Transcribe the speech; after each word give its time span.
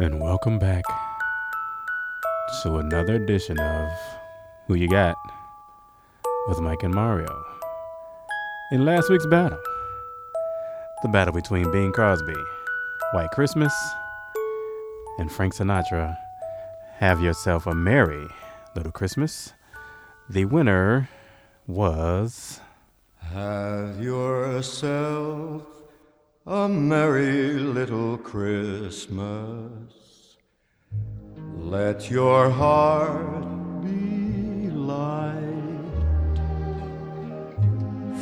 And 0.00 0.18
welcome 0.18 0.58
back 0.58 0.82
to 2.64 2.78
another 2.78 3.14
edition 3.14 3.60
of 3.60 3.88
Who 4.66 4.74
You 4.74 4.88
Got 4.88 5.14
with 6.48 6.58
Mike 6.58 6.82
and 6.82 6.92
Mario. 6.92 7.28
In 8.72 8.84
last 8.84 9.08
week's 9.08 9.26
battle, 9.26 9.60
the 11.02 11.08
battle 11.08 11.32
between 11.32 11.70
Bing 11.70 11.92
Crosby, 11.92 12.34
White 13.12 13.30
Christmas, 13.30 13.72
and 15.18 15.30
Frank 15.30 15.54
Sinatra, 15.54 16.18
Have 16.94 17.20
Yourself 17.20 17.68
a 17.68 17.74
Merry 17.74 18.26
Little 18.74 18.90
Christmas. 18.90 19.52
The 20.28 20.46
winner 20.46 21.08
was. 21.68 22.60
Have 23.32 24.02
yourself 24.02 25.62
a 26.46 26.68
merry 26.68 27.54
little 27.54 28.18
Christmas. 28.18 29.72
Let 31.56 32.10
your 32.10 32.50
heart 32.50 33.80
be 33.82 34.68
light. 34.68 35.40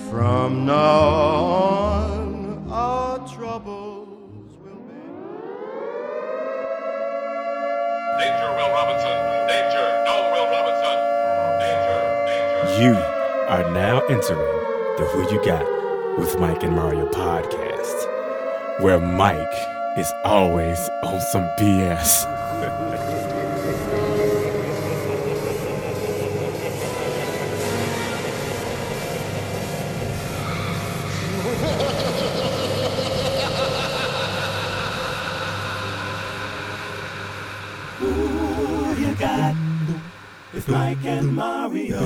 From 0.08 0.64
now 0.66 1.00
on, 1.00 2.70
our 2.70 3.18
troubles 3.26 4.54
will 4.62 4.82
be. 4.86 5.02
Danger, 8.20 8.50
Will 8.54 8.70
Robinson. 8.70 9.18
Danger. 9.50 9.86
No, 10.06 10.14
Will 10.30 10.46
Robinson. 10.46 10.96
Danger. 11.58 12.00
Danger. 12.28 12.82
You 12.84 12.94
are 13.48 13.66
now 13.72 13.98
entering 14.08 14.60
the 14.96 15.06
Who 15.10 15.34
You 15.34 15.44
Got 15.44 15.66
with 16.18 16.38
Mike 16.38 16.62
and 16.62 16.76
Mario 16.76 17.06
podcast, 17.08 18.06
where 18.80 19.00
Mike 19.00 19.56
is 19.98 20.10
always 20.24 20.78
on 21.02 21.20
some 21.20 21.44
BS. 21.58 22.26
with 40.52 40.68
Mike 40.68 41.04
and 41.04 41.34
Mario. 41.34 41.98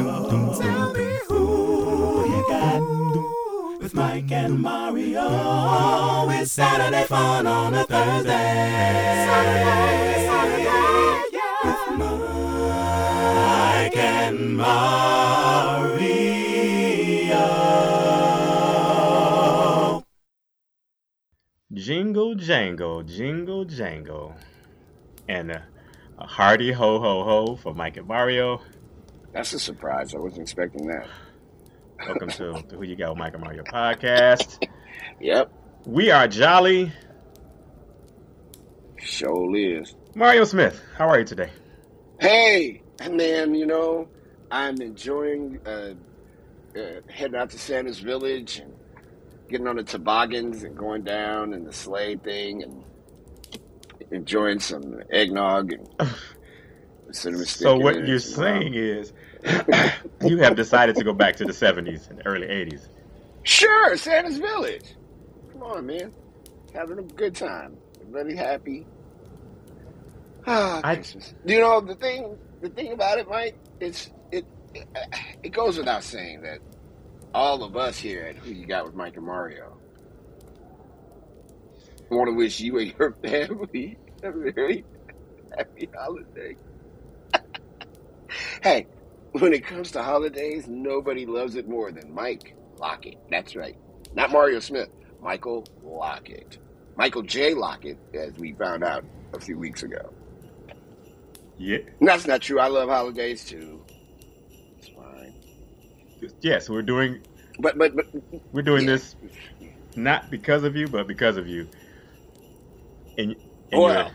Tell 0.58 0.92
me 0.94 1.18
who 1.28 2.26
you 2.30 2.44
got 2.48 2.95
with 3.86 3.94
Mike 3.94 4.32
and 4.32 4.58
Mario. 4.60 6.28
It's 6.30 6.50
Saturday 6.50 7.04
fun 7.04 7.46
on 7.46 7.72
a 7.72 7.84
Thursday. 7.84 8.32
Saturday, 9.28 10.26
Saturday, 10.26 10.64
yeah. 11.32 11.62
With 11.62 11.86
Mike 13.86 13.96
and 13.96 14.56
Mario. 14.56 16.04
Jingle 21.72 22.34
jangle, 22.34 23.04
jingle 23.04 23.64
jangle. 23.66 24.34
And 25.28 25.52
uh, 25.52 25.60
a 26.18 26.26
hearty 26.26 26.72
ho 26.72 26.98
ho 26.98 27.22
ho 27.22 27.54
for 27.54 27.72
Mike 27.72 27.98
and 27.98 28.08
Mario. 28.08 28.60
That's 29.32 29.52
a 29.52 29.60
surprise. 29.60 30.12
I 30.12 30.18
wasn't 30.18 30.42
expecting 30.42 30.88
that. 30.88 31.06
Welcome 32.04 32.28
to 32.30 32.62
the 32.68 32.76
Who 32.76 32.82
You 32.84 32.96
Got 32.96 33.10
with 33.10 33.18
Mike 33.18 33.34
and 33.34 33.42
Mario 33.42 33.62
podcast. 33.64 34.62
Yep, 35.20 35.50
We 35.86 36.10
are 36.10 36.28
jolly. 36.28 36.92
sure 38.98 39.56
is. 39.56 39.94
Mario 40.14 40.44
Smith, 40.44 40.82
how 40.96 41.08
are 41.08 41.18
you 41.18 41.24
today? 41.24 41.50
Hey, 42.20 42.82
man, 43.10 43.54
you 43.54 43.66
know, 43.66 44.08
I'm 44.50 44.80
enjoying 44.80 45.58
uh, 45.66 45.94
uh, 46.76 46.82
heading 47.08 47.36
out 47.36 47.50
to 47.50 47.58
Santa's 47.58 47.98
Village 47.98 48.58
and 48.58 48.72
getting 49.48 49.66
on 49.66 49.76
the 49.76 49.82
toboggans 49.84 50.64
and 50.64 50.76
going 50.76 51.02
down 51.02 51.54
and 51.54 51.66
the 51.66 51.72
sleigh 51.72 52.16
thing 52.16 52.62
and 52.62 52.84
enjoying 54.10 54.60
some 54.60 55.00
eggnog 55.10 55.72
and. 55.72 55.88
So 57.12 57.76
what 57.76 58.06
you're 58.06 58.18
saying 58.18 58.74
is 58.74 59.12
you 60.24 60.38
have 60.38 60.56
decided 60.56 60.96
to 60.96 61.04
go 61.04 61.12
back 61.12 61.36
to 61.36 61.44
the 61.44 61.52
70s 61.52 62.10
and 62.10 62.22
early 62.24 62.46
80s. 62.46 62.88
Sure, 63.44 63.96
Santa's 63.96 64.38
Village. 64.38 64.96
Come 65.52 65.62
on, 65.62 65.86
man. 65.86 66.12
Having 66.74 66.98
a 66.98 67.02
good 67.02 67.34
time. 67.34 67.76
Everybody 68.00 68.36
happy. 68.36 68.86
Ah, 70.48 70.80
I- 70.84 70.94
Christmas. 70.94 71.34
You 71.44 71.58
know 71.58 71.80
the 71.80 71.96
thing. 71.96 72.38
The 72.60 72.68
thing 72.68 72.92
about 72.92 73.18
it, 73.18 73.28
Mike, 73.28 73.56
it's 73.80 74.12
it. 74.30 74.46
It, 74.74 74.86
it 75.42 75.48
goes 75.48 75.76
without 75.76 76.04
saying 76.04 76.42
that 76.42 76.60
all 77.34 77.64
of 77.64 77.76
us 77.76 77.98
here 77.98 78.22
at 78.26 78.36
Who 78.36 78.52
You 78.52 78.64
Got 78.64 78.84
with 78.86 78.94
Mike 78.94 79.16
and 79.16 79.26
Mario 79.26 79.76
want 82.10 82.28
to 82.28 82.34
wish 82.34 82.60
you 82.60 82.78
and 82.78 82.94
your 82.98 83.12
family 83.24 83.98
a 84.22 84.30
very 84.32 84.84
happy 85.56 85.88
holiday. 85.96 86.56
Hey, 88.62 88.86
when 89.32 89.52
it 89.52 89.64
comes 89.66 89.90
to 89.92 90.02
holidays, 90.02 90.66
nobody 90.68 91.26
loves 91.26 91.56
it 91.56 91.68
more 91.68 91.92
than 91.92 92.12
Mike 92.12 92.54
Lockett. 92.78 93.18
That's 93.30 93.54
right. 93.56 93.76
Not 94.14 94.30
Mario 94.32 94.60
Smith. 94.60 94.88
Michael 95.22 95.66
Lockett. 95.82 96.58
Michael 96.96 97.22
J. 97.22 97.52
Lockett, 97.54 97.98
as 98.14 98.32
we 98.38 98.52
found 98.54 98.82
out 98.82 99.04
a 99.34 99.40
few 99.40 99.58
weeks 99.58 99.82
ago. 99.82 100.12
Yeah. 101.58 101.78
That's 102.00 102.26
not 102.26 102.40
true. 102.42 102.58
I 102.60 102.68
love 102.68 102.88
holidays 102.88 103.44
too. 103.44 103.82
It's 104.78 104.88
fine. 104.88 105.34
Yes, 106.40 106.68
we're 106.68 106.82
doing 106.82 107.20
But 107.58 107.78
but 107.78 107.94
but 107.96 108.06
we're 108.52 108.62
doing 108.62 108.84
Yeah. 108.84 108.92
this 108.92 109.16
not 109.96 110.30
because 110.30 110.64
of 110.64 110.76
you, 110.76 110.86
but 110.88 111.06
because 111.06 111.36
of 111.38 111.46
you. 111.46 111.68
And, 113.18 113.34
and 113.72 113.80
well, 113.80 114.10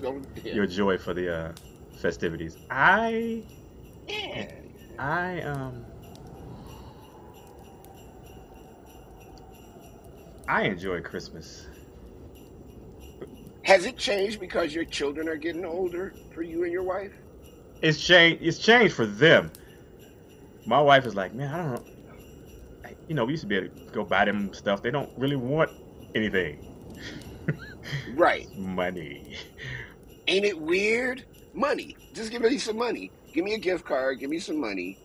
your, 0.00 0.22
Yeah. 0.44 0.54
your 0.54 0.66
joy 0.66 0.96
for 0.98 1.12
the 1.14 1.34
uh, 1.34 1.52
festivities. 2.00 2.56
I 2.70 3.42
yeah. 4.08 4.50
I 4.98 5.40
um 5.42 5.84
I 10.46 10.62
enjoy 10.62 11.00
Christmas. 11.00 11.66
Has 13.62 13.86
it 13.86 13.96
changed 13.96 14.40
because 14.40 14.74
your 14.74 14.84
children 14.84 15.28
are 15.28 15.36
getting 15.36 15.64
older 15.64 16.12
for 16.34 16.42
you 16.42 16.64
and 16.64 16.72
your 16.72 16.82
wife? 16.82 17.12
It's 17.80 18.00
changed. 18.00 18.42
It's 18.42 18.58
changed 18.58 18.94
for 18.94 19.06
them. 19.06 19.50
My 20.66 20.80
wife 20.80 21.06
is 21.06 21.14
like, 21.14 21.34
man, 21.34 21.52
I 21.52 21.56
don't 21.58 21.72
know. 21.72 21.84
You 23.08 23.14
know, 23.14 23.24
we 23.24 23.32
used 23.32 23.42
to 23.42 23.46
be 23.46 23.56
able 23.56 23.68
to 23.68 23.92
go 23.92 24.04
buy 24.04 24.24
them 24.24 24.52
stuff. 24.54 24.82
They 24.82 24.90
don't 24.90 25.10
really 25.18 25.36
want 25.36 25.70
anything. 26.14 26.58
Right. 28.14 28.54
Money. 28.56 29.36
Ain't 30.26 30.44
it 30.44 30.58
weird? 30.58 31.24
Money. 31.52 31.96
Just 32.14 32.30
give 32.30 32.42
me 32.42 32.58
some 32.58 32.78
money. 32.78 33.10
Give 33.34 33.44
me 33.44 33.54
a 33.54 33.58
gift 33.58 33.84
card. 33.84 34.20
Give 34.20 34.30
me 34.30 34.38
some 34.38 34.60
money. 34.60 34.96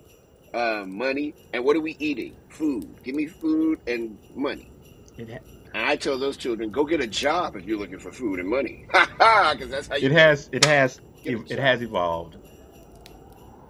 Uh, 0.54 0.84
money. 0.86 1.34
And 1.52 1.66
what 1.66 1.76
are 1.76 1.82
we 1.82 1.96
eating? 2.00 2.36
Food. 2.50 2.88
Give 3.04 3.16
me 3.16 3.26
food 3.26 3.80
and 3.88 4.20
money. 4.36 4.72
It, 5.18 5.30
And 5.74 5.86
I 5.86 5.96
tell 5.96 6.18
those 6.20 6.38
children, 6.38 6.70
go 6.70 6.86
get 6.86 7.02
a 7.02 7.08
job 7.08 7.56
if 7.56 7.66
you're 7.66 7.80
looking 7.80 7.98
for 7.98 8.12
food 8.12 8.40
and 8.40 8.48
money. 8.48 8.86
Ha 8.94 9.10
ha! 9.20 9.54
Because 9.54 9.70
that's 9.72 9.88
how 9.88 9.96
you. 9.96 10.06
it 10.06 10.12
has. 10.12 10.50
It 10.54 10.64
has. 10.66 11.02
It, 11.24 11.52
it 11.52 11.60
has 11.60 11.82
evolved, 11.82 12.38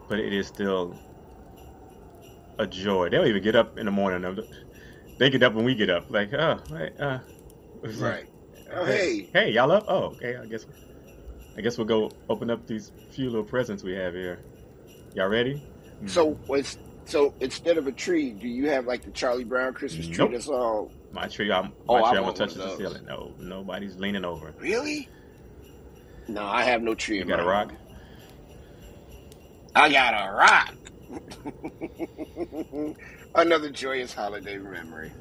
but 0.08 0.20
it 0.20 0.34
is 0.34 0.46
still 0.48 0.96
a 2.60 2.68
joy. 2.68 3.10
They'll 3.10 3.26
even 3.26 3.42
get 3.42 3.56
up 3.56 3.80
in 3.80 3.86
the 3.86 3.92
morning. 3.92 4.38
They 5.18 5.30
get 5.30 5.42
up 5.42 5.54
when 5.54 5.66
we 5.66 5.74
get 5.74 5.90
up. 5.90 6.12
Like, 6.12 6.32
oh, 6.34 6.60
right, 6.70 6.92
uh, 7.00 7.20
Right. 7.98 8.28
Oh, 8.72 8.86
hey. 8.86 9.30
hey, 9.34 9.50
y'all 9.52 9.72
up? 9.72 9.86
Oh, 9.88 10.04
okay. 10.16 10.36
I 10.36 10.46
guess. 10.46 10.66
I 11.58 11.62
guess 11.62 11.78
we'll 11.78 11.88
go 11.88 12.12
open 12.30 12.50
up 12.50 12.68
these 12.68 12.92
few 13.12 13.30
little 13.30 13.44
presents 13.44 13.84
we 13.84 13.94
have 13.94 14.14
here. 14.14 14.40
Y'all 15.16 15.28
ready? 15.28 15.62
So 16.06 16.38
so 17.06 17.34
instead 17.40 17.78
of 17.78 17.88
a 17.88 17.92
tree, 17.92 18.32
do 18.32 18.48
you 18.48 18.70
have 18.70 18.86
like 18.86 19.04
the 19.04 19.12
Charlie 19.12 19.44
Brown 19.44 19.74
Christmas 19.74 20.08
tree 20.08 20.18
Nope. 20.18 20.32
that's 20.32 20.48
all 20.48 20.92
My 21.12 21.28
tree, 21.28 21.52
I'm, 21.52 21.74
Oh, 21.88 22.00
my 22.00 22.06
I 22.06 22.10
tree 22.12 22.20
almost 22.20 22.38
touches 22.38 22.58
one 22.60 22.70
the 22.70 22.78
ceiling. 22.78 23.06
No, 23.06 23.34
nobody's 23.40 23.98
leaning 23.98 24.24
over. 24.26 24.54
really? 24.60 25.10
No, 26.28 26.44
I 26.46 26.64
have 26.64 26.82
no 26.84 26.94
tree 26.94 27.18
You 27.18 27.26
got 27.26 27.40
a 27.40 27.44
rock? 27.44 27.74
I 29.76 29.92
got 29.92 30.14
a 30.14 30.32
rock. 30.32 30.76
Another 33.36 33.70
joyous 33.72 34.14
holiday 34.14 34.58
memory. 34.58 35.12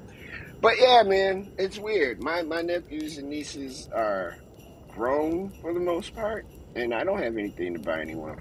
But 0.61 0.75
yeah, 0.81 1.03
man, 1.05 1.53
it's 1.59 1.79
weird. 1.79 2.23
My 2.23 2.43
my 2.43 2.63
nephews 2.63 3.19
and 3.19 3.31
nieces 3.31 3.89
are 3.95 4.37
grown 4.89 5.51
for 5.63 5.73
the 5.73 5.81
most 5.81 6.15
part, 6.15 6.47
and 6.75 6.93
I 6.93 7.05
don't 7.05 7.23
have 7.23 7.37
anything 7.37 7.75
to 7.75 7.81
buy 7.81 8.01
anyone. 8.01 8.41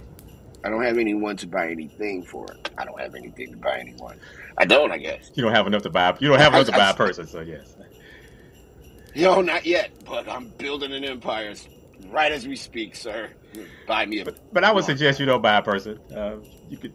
I 0.64 0.70
don't 0.70 0.84
have 0.84 0.98
anyone 0.98 1.38
to 1.38 1.48
buy 1.48 1.70
anything 1.70 2.24
for. 2.24 2.48
I 2.78 2.86
don't 2.86 3.00
have 3.00 3.16
anything 3.16 3.52
to 3.52 3.58
buy 3.58 3.78
anyone. 3.80 4.20
I 4.58 4.66
don't, 4.66 4.92
I 4.92 4.98
guess. 4.98 5.32
You 5.36 5.44
don't 5.44 5.54
have 5.54 5.68
enough 5.68 5.84
to 5.84 5.90
buy. 5.90 6.18
You 6.20 6.30
don't 6.30 6.40
have 6.40 6.54
enough 6.54 6.66
to 6.68 6.72
buy 6.72 6.90
a 6.90 6.94
person. 6.96 7.28
So 7.28 7.42
yes. 7.42 7.76
No, 9.16 9.42
not 9.42 9.66
yet. 9.66 9.92
But 10.06 10.28
I'm 10.30 10.50
building 10.58 10.92
an 10.94 11.04
empire 11.04 11.54
right 12.10 12.32
as 12.32 12.48
we 12.48 12.56
speak, 12.56 12.96
sir. 12.96 13.30
Buy 13.88 14.06
me 14.06 14.20
a. 14.20 14.26
But 14.52 14.64
I 14.64 14.72
would 14.72 14.84
suggest 14.84 15.20
you 15.20 15.26
don't 15.26 15.42
buy 15.42 15.58
a 15.58 15.62
person. 15.62 16.00
Uh, 16.16 16.38
you 16.70 16.78
could 16.78 16.94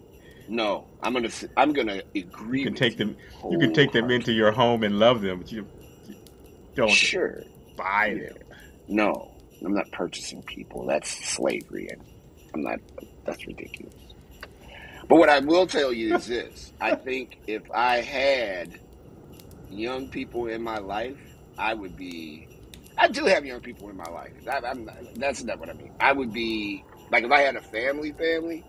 No, 0.48 0.86
I'm 1.02 1.12
gonna. 1.14 1.30
I'm 1.56 1.72
gonna 1.72 2.02
agree. 2.14 2.60
you 2.60 2.64
can 2.66 2.72
with 2.74 2.80
take 2.80 2.96
them 2.96 3.16
you 3.50 3.58
can 3.58 3.72
take 3.72 3.92
them 3.92 4.10
into 4.10 4.32
your 4.32 4.52
home 4.52 4.82
and 4.82 4.98
love 4.98 5.22
them, 5.22 5.38
but 5.38 5.50
you, 5.50 5.66
you 6.08 6.14
don't 6.74 6.90
Sure. 6.90 7.42
buy 7.76 8.14
them. 8.22 8.36
No, 8.88 9.32
I'm 9.64 9.74
not 9.74 9.90
purchasing 9.92 10.42
people. 10.42 10.86
That's 10.86 11.08
slavery, 11.28 11.88
and 11.88 12.02
I'm 12.54 12.62
not. 12.62 12.80
That's 13.24 13.46
ridiculous. 13.46 13.94
But 15.08 15.16
what 15.16 15.28
I 15.28 15.40
will 15.40 15.66
tell 15.66 15.92
you 15.92 16.16
is 16.16 16.26
this: 16.26 16.72
I 16.80 16.94
think 16.94 17.38
if 17.46 17.62
I 17.72 18.00
had 18.00 18.78
young 19.70 20.08
people 20.08 20.46
in 20.46 20.62
my 20.62 20.78
life, 20.78 21.18
I 21.58 21.74
would 21.74 21.96
be. 21.96 22.48
I 22.98 23.08
do 23.08 23.24
have 23.24 23.44
young 23.46 23.60
people 23.60 23.88
in 23.88 23.96
my 23.96 24.10
life. 24.10 24.32
I, 24.50 24.60
I'm 24.66 24.84
not, 24.84 24.96
that's 25.16 25.42
not 25.42 25.58
what 25.58 25.70
I 25.70 25.72
mean. 25.72 25.92
I 25.98 26.12
would 26.12 26.32
be 26.32 26.84
like 27.10 27.24
if 27.24 27.30
I 27.30 27.40
had 27.40 27.56
a 27.56 27.60
family, 27.60 28.12
family, 28.12 28.64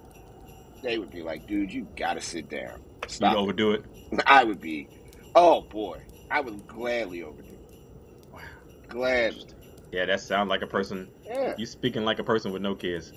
they 0.82 0.98
would 0.98 1.12
be 1.12 1.22
like, 1.22 1.48
"Dude, 1.48 1.72
you 1.72 1.88
gotta 1.98 2.22
sit 2.22 2.50
down. 2.50 2.82
You 3.04 3.10
Stop." 3.10 3.38
overdo 3.38 3.72
it. 3.72 3.86
I 4.26 4.44
would 4.44 4.62
be. 4.62 4.88
Oh 5.36 5.62
boy, 5.62 6.02
I 6.30 6.42
would 6.42 6.68
gladly 6.68 7.24
overdo. 7.24 7.50
it. 7.50 8.90
Gladly. 8.90 9.46
Yeah, 9.92 10.06
that 10.06 10.22
sounds 10.22 10.50
like 10.50 10.62
a 10.62 10.68
person. 10.68 11.08
Yeah. 11.26 11.54
You 11.58 11.66
speaking 11.66 12.04
like 12.04 12.20
a 12.20 12.24
person 12.24 12.52
with 12.52 12.62
no 12.62 12.76
kids. 12.76 13.14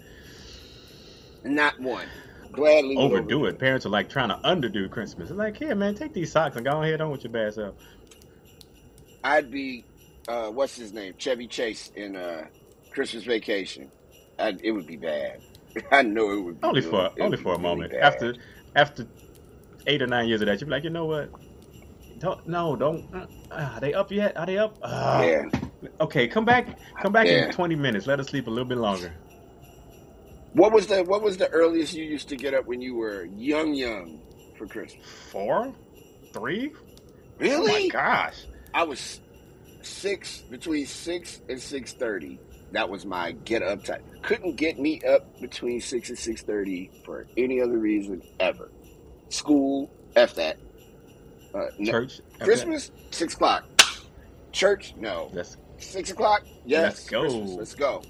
Not 1.45 1.79
one. 1.81 2.07
Gladly 2.53 2.97
Overdo 2.97 3.45
it. 3.47 3.59
Parents 3.59 3.85
are 3.87 3.91
like 3.91 4.09
trying 4.09 4.29
to 4.29 4.37
underdo 4.37 4.91
Christmas. 4.91 5.31
It's 5.31 5.37
like, 5.39 5.57
here, 5.57 5.75
man, 5.75 5.95
take 5.95 6.13
these 6.15 6.33
socks 6.33 6.57
and 6.57 6.65
go 6.65 6.83
ahead 6.83 7.01
on 7.01 7.11
with 7.11 7.25
your 7.25 7.33
bad 7.33 7.55
self. 7.55 7.75
I'd 9.25 9.51
be, 9.51 9.85
uh, 10.29 10.49
what's 10.51 10.77
his 10.77 10.93
name? 10.93 11.15
Chevy 11.19 11.47
Chase 11.49 11.91
in 11.97 12.17
uh, 12.17 12.47
Christmas 12.93 13.25
Vacation. 13.25 13.91
I'd, 14.39 14.61
it 14.63 14.71
would 14.73 14.87
be 14.87 14.97
bad. 14.97 15.41
I 15.91 16.03
know 16.03 16.31
it 16.31 16.41
would. 16.41 16.61
Be 16.61 16.67
Only 16.67 16.81
really- 16.81 16.91
for 16.91 17.07
it 17.07 17.23
only 17.23 17.37
for 17.37 17.49
a 17.49 17.51
really 17.53 17.63
moment. 17.63 17.93
bad. 17.93 18.03
After 18.03 18.35
after 18.75 19.07
eight 19.87 20.01
or 20.03 20.07
nine 20.07 20.29
years 20.29 20.41
of 20.41 20.47
that, 20.47 20.61
you'd 20.61 20.67
be 20.67 20.71
like, 20.71 20.85
you 20.85 20.91
know 20.91 21.05
what? 21.07 21.31
Don't 22.19 22.47
no, 22.49 22.77
don't. 22.77 23.05
Uh, 23.15 23.27
are 23.51 23.81
they 23.81 23.93
up 23.93 24.11
yet? 24.11 24.37
Are 24.37 24.47
they 24.47 24.57
up? 24.59 24.79
Uh, 24.83 25.23
yeah, 25.27 25.91
Okay, 26.01 26.27
come 26.29 26.45
back. 26.47 26.79
Come 27.03 27.13
back 27.13 27.27
Yeah. 27.27 27.47
in 27.47 27.53
twenty 27.53 27.75
minutes. 27.75 28.07
Let 28.07 28.21
us 28.21 28.29
sleep 28.29 28.47
a 28.47 28.51
little 28.51 28.65
bit 28.65 28.79
longer. 28.79 29.13
What 30.57 30.73
was 30.73 30.87
the 30.87 31.05
what 31.05 31.23
was 31.23 31.37
the 31.37 31.49
earliest 31.51 31.95
you 31.95 32.05
used 32.05 32.29
to 32.31 32.37
get 32.37 32.55
up 32.55 32.67
when 32.67 32.81
you 32.81 32.95
were 32.95 33.25
young, 33.37 33.75
young 33.75 34.21
for 34.59 34.67
Christmas? 34.67 35.05
Four, 35.31 35.75
three. 36.33 36.73
Oh 36.75 36.81
my 37.39 37.47
Really? 37.47 37.89
gosh. 37.89 38.45
I 38.73 38.85
was 38.85 39.21
six 39.83 40.39
between 40.51 40.87
six 40.87 41.41
and 41.49 41.61
six 41.61 41.93
thirty. 41.93 42.39
That 42.73 42.89
was 42.89 43.07
my 43.07 43.33
get 43.33 43.63
up 43.63 43.85
time. 43.85 44.03
Couldn't 44.23 44.57
get 44.57 44.79
me 44.79 45.01
up 45.03 45.41
between 45.41 45.81
six 45.81 46.09
and 46.09 46.19
six 46.19 46.43
thirty 46.43 46.91
for 47.05 47.27
any 47.37 47.61
other 47.61 47.79
reason 47.79 48.23
ever. 48.41 48.71
School, 49.29 49.91
f 50.17 50.35
that. 50.35 50.57
Uh, 51.55 51.67
no- 51.79 51.93
Church. 51.93 52.21
Christmas, 52.41 52.91
six 53.11 53.35
o'clock. 53.35 53.65
Church, 54.53 54.95
no. 54.99 55.31
Let's 55.33 55.57
Six 55.79 56.11
o'clock, 56.11 56.43
yes. 56.65 56.83
Let's 56.83 57.11
go. 57.11 57.21
Christmas, 57.21 57.51
let's 57.51 57.75
go. 57.75 58.03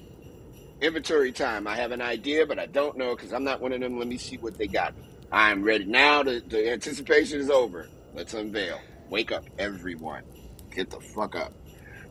Inventory 0.80 1.32
time. 1.32 1.66
I 1.66 1.76
have 1.76 1.92
an 1.92 2.02
idea, 2.02 2.46
but 2.46 2.58
I 2.58 2.66
don't 2.66 2.96
know 2.96 3.16
because 3.16 3.32
I'm 3.32 3.44
not 3.44 3.60
one 3.60 3.72
of 3.72 3.80
them. 3.80 3.98
Let 3.98 4.08
me 4.08 4.18
see 4.18 4.36
what 4.36 4.58
they 4.58 4.66
got. 4.66 4.94
I'm 5.32 5.62
ready 5.62 5.84
now. 5.84 6.22
The, 6.22 6.42
the 6.46 6.70
anticipation 6.70 7.40
is 7.40 7.50
over. 7.50 7.88
Let's 8.14 8.34
unveil. 8.34 8.78
Wake 9.08 9.32
up, 9.32 9.44
everyone. 9.58 10.22
Get 10.70 10.90
the 10.90 11.00
fuck 11.00 11.34
up. 11.34 11.52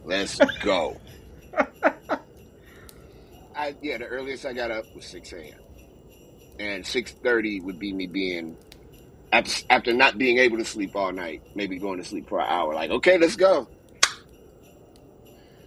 Let's 0.04 0.40
go. 0.62 1.00
I 3.56 3.76
yeah, 3.82 3.98
the 3.98 4.06
earliest 4.06 4.46
I 4.46 4.54
got 4.54 4.72
up 4.72 4.86
was 4.94 5.06
six 5.06 5.32
a.m. 5.32 5.60
and 6.60 6.86
six 6.86 7.12
thirty 7.12 7.60
would 7.62 7.80
be 7.80 7.94
me 7.94 8.08
being 8.08 8.58
after, 9.32 9.66
after 9.70 9.94
not 9.94 10.18
being 10.18 10.40
able 10.40 10.58
to 10.58 10.66
sleep 10.66 10.96
all 10.96 11.12
night, 11.12 11.42
maybe 11.56 11.78
going 11.78 12.00
to 12.00 12.06
sleep 12.06 12.28
for 12.30 12.40
an 12.40 12.48
hour. 12.48 12.74
Like, 12.74 12.92
okay, 12.92 13.18
let's 13.18 13.36
go. 13.36 13.68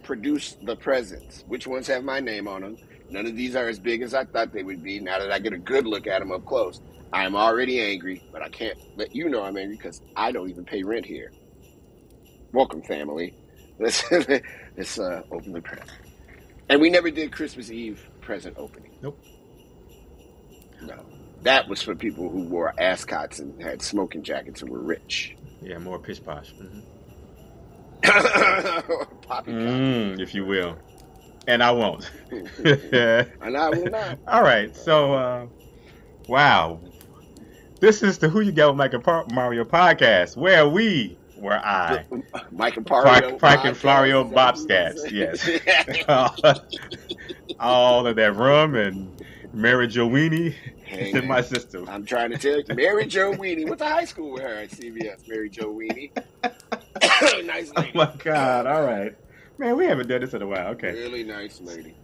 Produce 0.03 0.57
the 0.63 0.75
presents. 0.75 1.43
Which 1.47 1.67
ones 1.67 1.87
have 1.87 2.03
my 2.03 2.19
name 2.19 2.47
on 2.47 2.61
them? 2.61 2.77
None 3.09 3.25
of 3.25 3.35
these 3.35 3.55
are 3.55 3.67
as 3.67 3.79
big 3.79 4.01
as 4.01 4.13
I 4.13 4.25
thought 4.25 4.53
they 4.53 4.63
would 4.63 4.83
be. 4.83 4.99
Now 4.99 5.19
that 5.19 5.31
I 5.31 5.39
get 5.39 5.53
a 5.53 5.57
good 5.57 5.85
look 5.87 6.05
at 6.07 6.19
them 6.19 6.31
up 6.31 6.45
close, 6.45 6.79
I 7.11 7.25
am 7.25 7.35
already 7.35 7.79
angry, 7.81 8.23
but 8.31 8.41
I 8.43 8.49
can't 8.49 8.77
let 8.95 9.15
you 9.15 9.29
know 9.29 9.43
I'm 9.43 9.57
angry 9.57 9.77
because 9.77 10.01
I 10.15 10.31
don't 10.31 10.49
even 10.49 10.63
pay 10.65 10.83
rent 10.83 11.05
here. 11.05 11.31
Welcome, 12.53 12.81
family. 12.83 13.35
Let's 13.79 14.03
let's 14.75 14.99
uh, 14.99 15.21
open 15.31 15.53
the 15.53 15.61
present. 15.61 15.89
And 16.67 16.81
we 16.81 16.89
never 16.89 17.09
did 17.09 17.31
Christmas 17.31 17.71
Eve 17.71 18.05
present 18.19 18.57
opening. 18.57 18.91
Nope. 19.01 19.17
No, 20.81 21.05
that 21.43 21.69
was 21.69 21.81
for 21.81 21.95
people 21.95 22.29
who 22.29 22.41
wore 22.41 22.73
ascots 22.77 23.39
and 23.39 23.61
had 23.63 23.81
smoking 23.81 24.21
jackets 24.21 24.61
and 24.61 24.69
were 24.69 24.81
rich. 24.83 25.37
yeah, 25.61 25.77
more 25.77 25.97
pish 25.97 26.21
posh, 26.21 26.53
hmm 26.61 26.79
Poppy. 29.21 29.51
mm, 29.53 30.19
if 30.19 30.33
you 30.35 30.45
will. 30.45 30.77
And 31.47 31.63
I 31.63 31.71
won't. 31.71 32.09
and 32.31 33.57
I 33.57 33.69
will 33.69 33.85
not. 33.85 34.19
All 34.27 34.43
right, 34.43 34.75
so 34.75 35.13
uh, 35.13 35.47
wow, 36.27 36.79
this 37.79 38.03
is 38.03 38.17
the 38.19 38.29
Who 38.29 38.41
You 38.41 38.51
Got 38.51 38.69
with 38.69 38.77
Mike 38.77 38.93
and 38.93 39.03
Par- 39.03 39.25
Mario 39.31 39.63
podcast, 39.63 40.37
where 40.37 40.67
we, 40.67 41.17
where 41.37 41.63
I, 41.65 42.05
Mike 42.51 42.77
and 42.77 42.87
Mario. 42.89 43.37
Frank 43.39 43.65
and 43.65 43.75
Florio 43.75 44.25
is 44.25 44.31
that 44.31 44.35
what 44.35 44.55
Bobscats, 44.55 45.37
said? 45.37 46.05
all 47.59 48.05
of 48.05 48.15
that 48.15 48.35
rum 48.35 48.75
and 48.75 49.23
Mary 49.53 49.87
Jo 49.87 50.07
Weenie 50.07 50.53
Hey, 50.89 51.11
in 51.11 51.27
my 51.27 51.41
system. 51.41 51.87
I'm 51.87 52.03
trying 52.03 52.31
to 52.31 52.37
tell 52.37 52.57
you, 52.57 52.75
Mary 52.75 53.05
Jo 53.05 53.31
Weenie. 53.31 53.65
Went 53.67 53.77
to 53.77 53.85
high 53.85 54.05
school 54.05 54.31
with 54.31 54.41
her 54.41 54.55
at 54.55 54.71
CBS. 54.71 55.27
Mary 55.27 55.47
Jo 55.49 55.71
Weenie. 55.71 56.09
nice 57.45 57.71
Oh 57.75 57.85
my 57.93 58.11
God! 58.17 58.65
All 58.65 58.83
right, 58.83 59.15
man, 59.59 59.75
we 59.75 59.85
haven't 59.85 60.07
done 60.07 60.21
this 60.21 60.33
in 60.33 60.41
a 60.41 60.47
while. 60.47 60.67
Okay. 60.69 60.91
Really 60.93 61.23
nice 61.23 61.59
lady. 61.61 61.95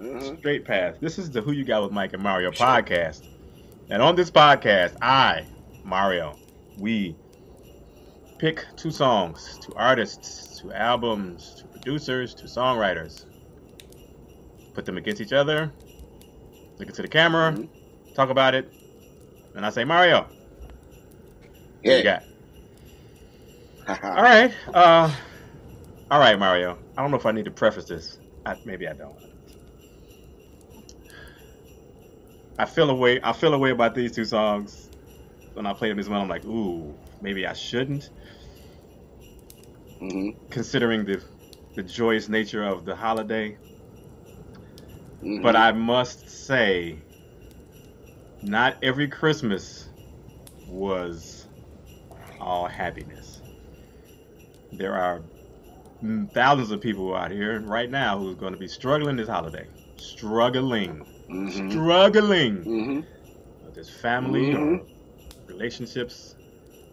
Uh-huh. 0.00 0.36
straight 0.38 0.64
path. 0.64 0.94
This 1.00 1.18
is 1.18 1.28
the 1.30 1.42
Who 1.42 1.50
You 1.52 1.64
Got 1.64 1.82
with 1.82 1.90
Mike 1.92 2.12
and 2.12 2.22
Mario 2.22 2.52
podcast. 2.52 3.22
And 3.90 4.00
on 4.00 4.14
this 4.14 4.30
podcast, 4.30 4.94
I, 5.02 5.44
Mario, 5.84 6.38
we 6.78 7.16
pick 8.38 8.64
two 8.76 8.92
songs, 8.92 9.58
two 9.60 9.72
artists, 9.76 10.60
two 10.60 10.72
albums, 10.72 11.56
two 11.60 11.66
producers, 11.68 12.32
two 12.34 12.46
songwriters, 12.46 13.24
put 14.74 14.86
them 14.86 14.96
against 14.98 15.20
each 15.20 15.32
other, 15.32 15.72
look 16.78 16.88
into 16.88 17.02
the 17.02 17.08
camera, 17.08 17.52
Mhm. 17.52 17.68
talk 18.14 18.30
about 18.30 18.54
it, 18.54 18.70
and 19.56 19.66
I 19.66 19.70
say, 19.70 19.84
Mario, 19.84 20.20
what 20.20 20.30
you 21.82 21.90
Yeah. 21.90 22.02
got? 22.02 22.22
All 24.16 24.22
right. 24.22 24.52
Uh, 24.72 25.12
all 26.10 26.20
right, 26.20 26.38
Mario. 26.38 26.78
I 26.96 27.02
don't 27.02 27.10
know 27.10 27.18
if 27.18 27.26
I 27.26 27.32
need 27.32 27.46
to 27.46 27.50
preface 27.52 27.86
this. 27.86 28.18
I, 28.46 28.56
maybe 28.64 28.88
I 28.88 28.94
don't. 28.94 29.18
I 32.58 32.66
feel 32.66 32.90
a 32.90 32.94
way. 32.94 33.20
I 33.22 33.32
feel 33.32 33.54
a 33.54 33.58
way 33.58 33.70
about 33.70 33.94
these 33.94 34.12
two 34.14 34.24
songs 34.24 34.88
when 35.54 35.66
I 35.66 35.74
play 35.74 35.88
them 35.90 35.98
as 35.98 36.08
well, 36.08 36.20
I'm 36.22 36.28
like, 36.28 36.44
ooh, 36.46 36.98
maybe 37.20 37.46
I 37.46 37.52
shouldn't, 37.52 38.10
hmm 40.00 40.30
considering 40.50 41.04
the 41.04 41.24
the 41.76 41.82
joyous 41.84 42.28
nature 42.28 42.64
of 42.64 42.84
the 42.84 42.96
holiday. 42.96 43.58
hmm 45.22 45.42
But 45.42 45.56
I 45.56 45.72
must 45.72 46.30
say, 46.30 47.04
not 48.42 48.78
every 48.82 49.08
Christmas 49.08 49.88
was 50.66 51.48
all 52.40 52.66
happiness. 52.68 53.42
There 54.72 54.94
are 54.94 55.24
thousands 56.34 56.70
of 56.70 56.80
people 56.80 57.14
out 57.14 57.30
here 57.30 57.60
right 57.60 57.90
now 57.90 58.18
who's 58.18 58.36
going 58.36 58.52
to 58.52 58.58
be 58.58 58.68
struggling 58.68 59.16
this 59.16 59.28
holiday. 59.28 59.66
Struggling. 59.98 61.04
hmm 61.28 61.70
Struggling. 61.70 62.64
hmm 62.64 63.00
With 63.64 63.76
his 63.76 63.90
family 63.90 64.50
Mhm. 64.52 64.86
relationships, 65.46 66.36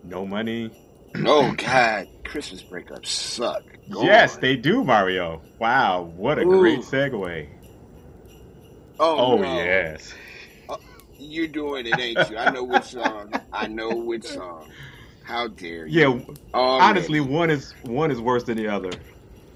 no 0.03 0.25
money. 0.25 0.71
Oh 1.25 1.53
God, 1.53 2.07
Christmas 2.25 2.63
breakups 2.63 3.07
suck. 3.07 3.63
Go 3.89 4.01
yes, 4.03 4.35
on. 4.35 4.41
they 4.41 4.55
do, 4.55 4.83
Mario. 4.83 5.43
Wow, 5.59 6.01
what 6.15 6.39
a 6.39 6.45
Ooh. 6.45 6.59
great 6.59 6.81
segue. 6.81 7.47
Oh, 8.99 9.19
Oh, 9.19 9.37
no. 9.37 9.65
yes. 9.65 10.13
You're 11.17 11.47
doing 11.47 11.87
it, 11.87 11.99
ain't 11.99 12.29
you? 12.29 12.37
I 12.37 12.47
know 12.47 12.63
which 12.63 12.85
song. 12.85 13.35
I 13.51 13.67
know 13.67 13.95
which 13.95 14.25
song. 14.25 14.73
How 15.25 15.49
dare 15.49 15.87
you? 15.87 16.07
Yeah, 16.07 16.19
honestly, 16.79 17.21
one 17.21 17.49
is 17.51 17.75
one 17.81 18.11
is 18.11 18.21
worse 18.21 18.45
than 18.45 18.57
the 18.57 18.67
other, 18.69 19.03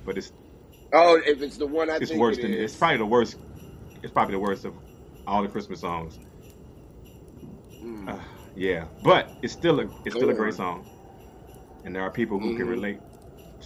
but 0.06 0.18
it's 0.18 0.32
Oh, 0.94 1.22
if 1.26 1.42
it's 1.42 1.58
the 1.58 1.68
one 1.68 1.90
I 1.90 2.00
it's 2.00 2.14
think 2.14 2.14
worse 2.14 2.38
it 2.38 2.40
than 2.40 2.54
is. 2.54 2.64
it's 2.64 2.78
probably 2.78 2.98
the 2.98 3.06
worst. 3.08 3.38
It's 4.04 4.14
probably 4.14 4.34
the 4.36 4.40
worst 4.42 4.66
of 4.66 4.76
all 5.28 5.44
the 5.44 5.50
Christmas 5.50 5.82
songs. 5.82 6.20
Mm. 7.84 8.16
Uh, 8.16 8.20
yeah, 8.56 8.88
but 9.02 9.38
it's 9.42 9.54
still 9.54 9.80
a 9.82 9.86
it's 10.06 10.16
still 10.16 10.30
a 10.32 10.36
great 10.36 10.54
on. 10.54 10.56
song, 10.56 10.88
and 11.84 11.96
there 11.96 12.04
are 12.04 12.12
people 12.12 12.40
who 12.40 12.54
can 12.54 12.68
Mhm. 12.68 12.68
relate 12.68 13.02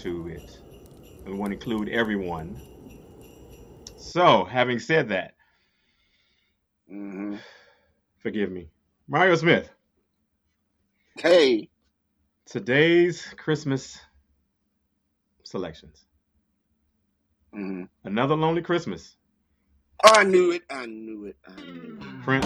to 0.03 0.27
it. 0.29 0.51
We 1.25 1.33
want 1.33 1.51
to 1.51 1.55
include 1.55 1.89
everyone. 1.89 2.63
So, 3.97 4.45
having 4.45 4.79
said 4.79 5.09
that, 5.09 5.35
hmm 6.89 7.35
forgive 8.19 8.51
me. 8.51 8.69
Mario 9.07 9.35
Smith, 9.35 9.71
Hey, 11.17 11.69
today's 12.53 13.25
Christmas 13.35 13.99
selections. 15.43 16.05
hmm 17.51 17.85
Another 18.03 18.35
Lonely 18.35 18.61
Christmas. 18.61 19.15
I 20.03 20.23
knew 20.23 20.51
it. 20.51 20.61
I 20.69 20.85
knew 20.85 21.25
it. 21.25 21.35
I 21.47 21.59
knew 21.61 21.97
it. 21.99 22.23
Prince. 22.23 22.45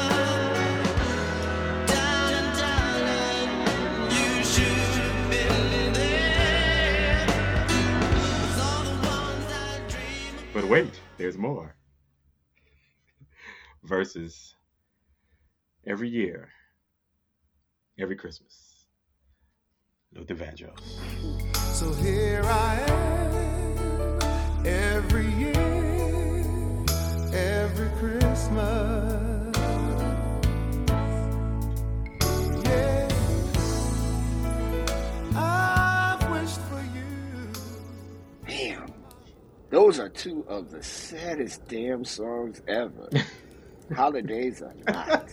Darling, 1.90 2.50
darling, 2.62 3.50
you 4.12 4.44
should 4.44 5.02
have 5.02 5.30
been 5.30 5.92
there. 5.94 7.26
'Cause 8.30 8.60
all 8.60 8.84
the 8.84 8.96
ones 9.08 9.52
I 9.52 9.80
dream 9.88 10.34
of 10.38 10.54
But 10.54 10.64
wait, 10.66 11.00
there's 11.18 11.38
more. 11.38 11.74
Versus 13.90 14.54
every 15.84 16.08
year, 16.08 16.48
every 17.98 18.14
Christmas. 18.14 18.86
Luther 20.14 20.36
Vandross. 20.36 20.78
So 21.74 21.92
here 21.94 22.40
I 22.44 22.76
am 22.86 24.64
every 24.64 25.26
year, 25.32 26.84
every 27.34 27.88
Christmas. 27.98 29.56
Yeah, 32.64 33.08
I've 35.34 36.30
wished 36.30 36.60
for 36.60 36.84
you. 36.94 37.52
Damn. 38.46 38.94
Those 39.70 39.98
are 39.98 40.08
two 40.08 40.44
of 40.46 40.70
the 40.70 40.80
saddest 40.80 41.66
damn 41.66 42.04
songs 42.04 42.62
ever. 42.68 43.08
Holidays 43.94 44.62
are 44.62 44.74
not. 44.86 45.28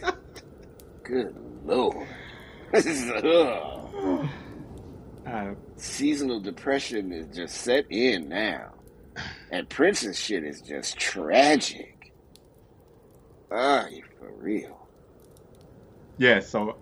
Good 1.03 1.35
lord. 1.65 2.07
Ugh. 2.73 4.29
Uh, 5.27 5.53
Seasonal 5.75 6.39
depression 6.39 7.11
is 7.11 7.27
just 7.35 7.57
set 7.57 7.85
in 7.91 8.29
now. 8.29 8.71
And 9.51 9.67
Prince's 9.67 10.17
shit 10.17 10.45
is 10.45 10.61
just 10.61 10.97
tragic. 10.97 12.13
Ah, 13.51 13.87
you 13.89 14.03
for 14.17 14.31
real. 14.37 14.87
yeah, 16.17 16.39
so 16.39 16.77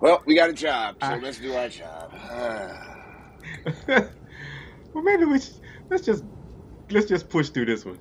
Well, 0.00 0.22
we 0.24 0.34
got 0.34 0.48
a 0.48 0.54
job, 0.54 0.94
so 1.02 1.08
Ah. 1.08 1.18
let's 1.22 1.38
do 1.40 1.52
our 1.54 1.68
job. 1.68 2.10
Ah. 2.14 2.96
well 3.86 5.02
maybe 5.04 5.26
we 5.26 5.38
should, 5.38 5.56
let's 5.90 6.06
just 6.06 6.24
let's 6.90 7.06
just 7.06 7.28
push 7.28 7.50
through 7.50 7.66
this 7.66 7.84
one. 7.84 7.98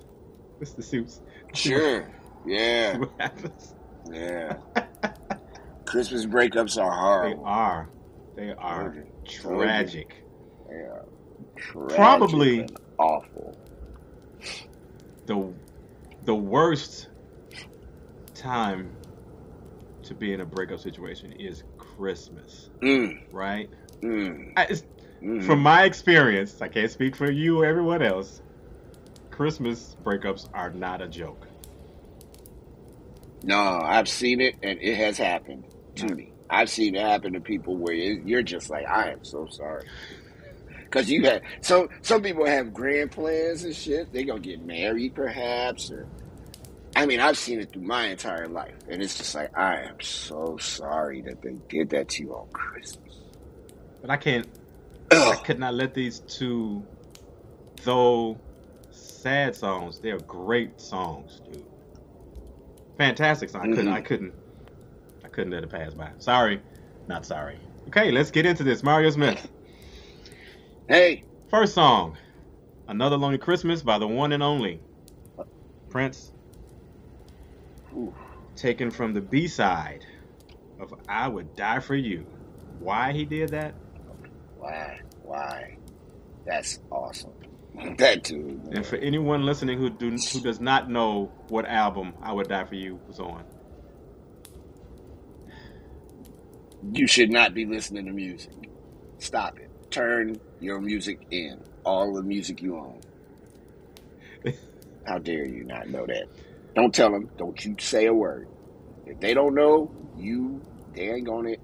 Let's 0.62 0.72
the 0.72 0.82
suits. 0.82 1.20
Sure. 1.54 2.08
Yeah. 2.46 2.98
what 2.98 3.12
happens. 3.20 3.74
Yeah. 4.12 4.58
Christmas 5.86 6.26
breakups 6.26 6.82
are 6.82 6.90
They 6.92 7.36
horrible. 7.36 7.44
are. 7.46 7.90
They 8.36 8.54
are 8.58 9.06
tragic. 9.28 10.24
They 10.68 10.76
are 10.76 11.06
tragic 11.58 11.96
Probably- 11.96 12.60
and 12.60 12.78
awful. 12.98 13.58
The 15.26 15.54
the 16.24 16.36
worst 16.36 17.10
time 18.36 18.98
to 20.04 20.16
be 20.16 20.34
in 20.34 20.42
a 20.42 20.46
breakup 20.46 20.80
situation 20.80 21.34
is 21.34 21.64
Christmas, 21.78 22.70
Mm, 22.84 23.20
right? 23.32 23.70
mm, 24.04 24.54
I, 24.56 24.64
it's, 24.70 24.84
mm. 25.24 25.44
From 25.46 25.60
my 25.62 25.84
experience, 25.84 26.62
I 26.62 26.68
can't 26.68 26.90
speak 26.92 27.16
for 27.16 27.30
you 27.30 27.60
or 27.62 27.66
everyone 27.66 28.02
else. 28.02 28.42
Christmas 29.32 29.96
breakups 30.02 30.48
are 30.54 30.72
not 30.72 31.02
a 31.02 31.08
joke. 31.08 31.49
No, 33.44 33.80
I've 33.82 34.10
seen 34.10 34.42
it, 34.42 34.56
and 34.62 34.80
it 34.82 34.96
has 34.96 35.18
happened 35.18 35.64
to 35.96 36.14
me. 36.14 36.34
I've 36.50 36.70
seen 36.70 36.96
it 36.96 37.02
happen 37.02 37.34
to 37.34 37.42
people 37.42 37.76
where 37.76 37.94
it, 37.94 38.26
you're 38.26 38.42
just 38.42 38.70
like, 38.70 38.88
I 38.88 39.12
am 39.12 39.24
so 39.24 39.48
sorry. 39.48 39.88
Because 40.84 41.10
you 41.10 41.24
had 41.24 41.44
so 41.62 41.88
some 42.02 42.24
people 42.24 42.46
have 42.46 42.74
grand 42.74 43.12
plans 43.12 43.64
and 43.64 43.76
shit. 43.76 44.12
They 44.12 44.24
gonna 44.24 44.40
get 44.40 44.66
married, 44.66 45.14
perhaps, 45.14 45.92
or 45.92 46.08
I 46.96 47.06
mean, 47.06 47.20
I've 47.20 47.38
seen 47.38 47.60
it 47.60 47.72
through 47.72 47.84
my 47.84 48.08
entire 48.08 48.48
life, 48.48 48.74
and 48.90 49.02
it's 49.02 49.16
just 49.18 49.36
like, 49.36 49.56
I 49.56 49.82
am 49.82 50.02
so 50.02 50.58
sorry 50.58 51.22
that 51.22 51.42
they 51.44 51.58
did 51.70 51.92
that 51.92 52.10
to 52.10 52.24
you 52.24 52.34
on 52.34 52.48
Christmas. 52.52 53.20
But 54.02 54.10
I 54.10 54.18
can't. 54.18 54.48
I 55.12 55.36
could 55.46 55.60
not 55.60 55.76
let 55.76 55.94
these 55.94 56.20
two, 56.22 56.84
though 57.84 58.40
sad 58.92 59.56
songs, 59.56 60.00
they're 60.00 60.20
great 60.20 60.80
songs, 60.80 61.42
dude. 61.52 61.66
Fantastic 63.00 63.50
song. 63.50 63.62
I 63.64 63.68
couldn't. 63.68 63.88
Mhm. 63.88 63.94
I 63.94 64.02
couldn't. 64.02 64.34
I 65.24 65.30
couldn't 65.30 65.52
let 65.54 65.64
it 65.64 65.70
pass 65.72 65.94
by. 65.94 66.12
Sorry, 66.20 66.62
not 67.08 67.26
sorry. 67.26 67.58
Okay, 67.88 68.12
let's 68.12 68.30
get 68.30 68.46
into 68.46 68.64
this. 68.64 68.84
Mario 68.84 69.10
Smith. 69.10 69.50
Hey, 70.88 71.24
First 71.50 71.74
song, 71.74 72.18
"Another 72.88 73.18
Lonely 73.18 73.38
Christmas" 73.40 73.82
by 73.82 73.98
the 74.00 74.08
one 74.08 74.34
and 74.34 74.44
only 74.44 74.82
Prince, 75.90 76.34
Ooh. 77.96 78.14
taken 78.56 78.92
from 78.92 79.14
the 79.14 79.22
B 79.22 79.48
side 79.48 80.06
of 80.80 80.94
"I 81.08 81.28
Would 81.28 81.56
Die 81.56 81.80
for 81.80 81.96
You." 81.96 82.26
Why 82.80 83.14
he 83.14 83.26
did 83.26 83.50
that? 83.50 83.76
why, 84.58 85.00
why? 85.24 85.78
That's 86.46 86.80
awesome. 86.92 87.32
That 87.98 88.24
dude. 88.24 88.64
And 88.72 88.86
for 88.86 88.98
anyone 88.98 89.46
listening 89.46 89.80
who 89.80 89.90
do 89.90 90.12
who 90.32 90.42
does 90.42 90.60
not 90.62 90.90
know 90.90 91.34
what 91.48 91.66
album 91.68 92.16
"I 92.22 92.34
Would 92.34 92.50
Die 92.50 92.66
for 92.66 92.76
You" 92.76 93.02
was 93.08 93.20
on, 93.20 93.46
You 96.94 97.08
should 97.08 97.32
not 97.32 97.54
be 97.54 97.66
listening 97.66 98.06
to 98.08 98.14
music. 98.14 98.72
Stop 99.20 99.60
it. 99.60 99.72
Turn 99.92 100.42
your 100.60 100.82
music 100.82 101.28
in. 101.32 101.64
All 101.86 102.14
the 102.14 102.24
music 102.24 102.62
you 102.62 102.78
own. 102.78 103.02
How 105.08 105.20
dare 105.20 105.46
you 105.48 105.66
not 105.66 105.90
know 105.90 106.06
that? 106.08 106.28
Don't 106.76 106.94
tell 106.94 107.12
them. 107.12 107.30
Don't 107.38 107.64
you 107.66 107.76
say 107.80 108.06
a 108.08 108.14
word. 108.14 108.50
If 109.06 109.20
they 109.20 109.34
don't 109.34 109.56
know, 109.56 109.94
you 110.14 110.64
they 110.96 111.10
ain't 111.12 111.28
gonna. 111.28 111.56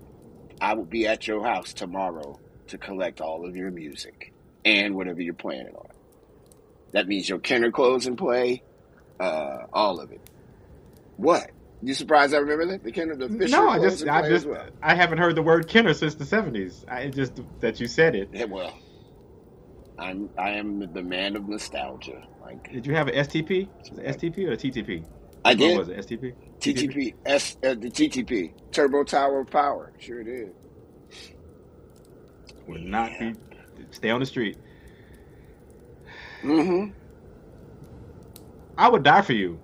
I 0.62 0.76
will 0.76 0.86
be 0.88 1.08
at 1.08 1.28
your 1.28 1.44
house 1.46 1.74
tomorrow 1.74 2.40
to 2.68 2.80
collect 2.80 3.22
all 3.22 3.48
of 3.48 3.56
your 3.56 3.72
music 3.72 4.34
and 4.66 4.96
whatever 4.96 5.22
you're 5.22 5.36
planning 5.36 5.74
on. 5.76 5.95
That 6.96 7.10
means 7.10 7.28
your 7.28 7.40
Kenner 7.40 7.72
clothes 7.72 8.08
and 8.08 8.18
play, 8.18 8.64
uh, 9.20 9.64
all 9.74 10.00
of 10.00 10.14
it. 10.14 10.22
What? 11.18 11.52
You 11.82 11.94
surprised 11.94 12.34
I 12.34 12.38
remember 12.38 12.68
that? 12.68 12.84
The 12.84 12.92
Kenner, 12.94 13.18
the 13.18 13.28
Fisher 13.28 13.52
no, 13.52 13.68
I 13.68 13.80
just 13.80 14.08
I 14.08 14.30
just 14.30 14.46
well. 14.48 14.66
I 14.82 14.96
haven't 14.96 15.18
heard 15.18 15.36
the 15.36 15.42
word 15.42 15.68
Kenner 15.68 15.94
since 15.94 16.16
the 16.16 16.26
seventies. 16.26 16.86
I 16.88 17.10
just 17.10 17.42
that 17.60 17.82
you 17.82 17.88
said 17.88 18.16
it. 18.16 18.30
Yeah, 18.32 18.46
well, 18.46 18.74
I'm 20.00 20.30
I 20.38 20.52
am 20.52 20.94
the 20.94 21.04
man 21.04 21.36
of 21.36 21.50
nostalgia. 21.50 22.26
Like 22.42 22.72
Did 22.72 22.88
you 22.88 22.96
have 22.96 23.10
an 23.10 23.16
STP? 23.16 23.68
Was 23.90 24.00
it 24.00 24.06
STP 24.18 24.48
or 24.48 24.54
a 24.54 24.58
TTP? 24.58 25.06
I 25.44 25.54
What 25.58 25.58
did 25.60 25.78
was 25.78 25.90
it? 25.90 25.98
STP? 25.98 26.34
TTP 26.62 27.14
S 27.26 27.58
uh, 27.62 27.76
the 27.76 27.92
TTP 27.92 28.54
Turbo 28.72 29.04
Tower 29.04 29.42
of 29.42 29.52
Power. 29.52 29.92
Sure 30.00 30.24
did. 30.24 30.54
Would 32.68 32.84
not 32.84 33.20
be. 33.20 33.36
Stay 33.92 34.10
on 34.10 34.22
the 34.22 34.26
street. 34.26 34.58
Mm-hmm. 36.46 36.92
I 38.78 38.90
would 38.90 39.04
die 39.04 39.22
for 39.22 39.34
you, 39.34 39.60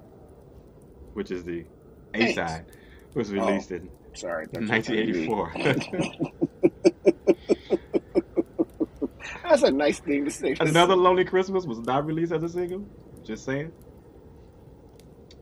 which 1.13 1.31
is 1.31 1.43
the 1.43 1.65
A 2.13 2.33
side, 2.33 2.65
was 3.13 3.31
released 3.31 3.71
in 3.71 3.89
Sorry. 4.13 4.45
that's 4.51 4.69
what 4.69 4.89
I 4.89 5.05
mean. 5.05 5.29
1984. 5.29 6.21
That's 9.43 9.63
a 9.63 9.71
nice 9.71 9.99
thing 9.99 10.23
to 10.25 10.31
say. 10.31 10.55
Another 10.61 10.95
Lonely 10.95 11.25
Christmas 11.25 11.65
was 11.65 11.79
not 11.79 12.05
released 12.05 12.31
as 12.31 12.41
a 12.43 12.47
single. 12.49 12.85
Just 13.23 13.43
saying. 13.43 13.71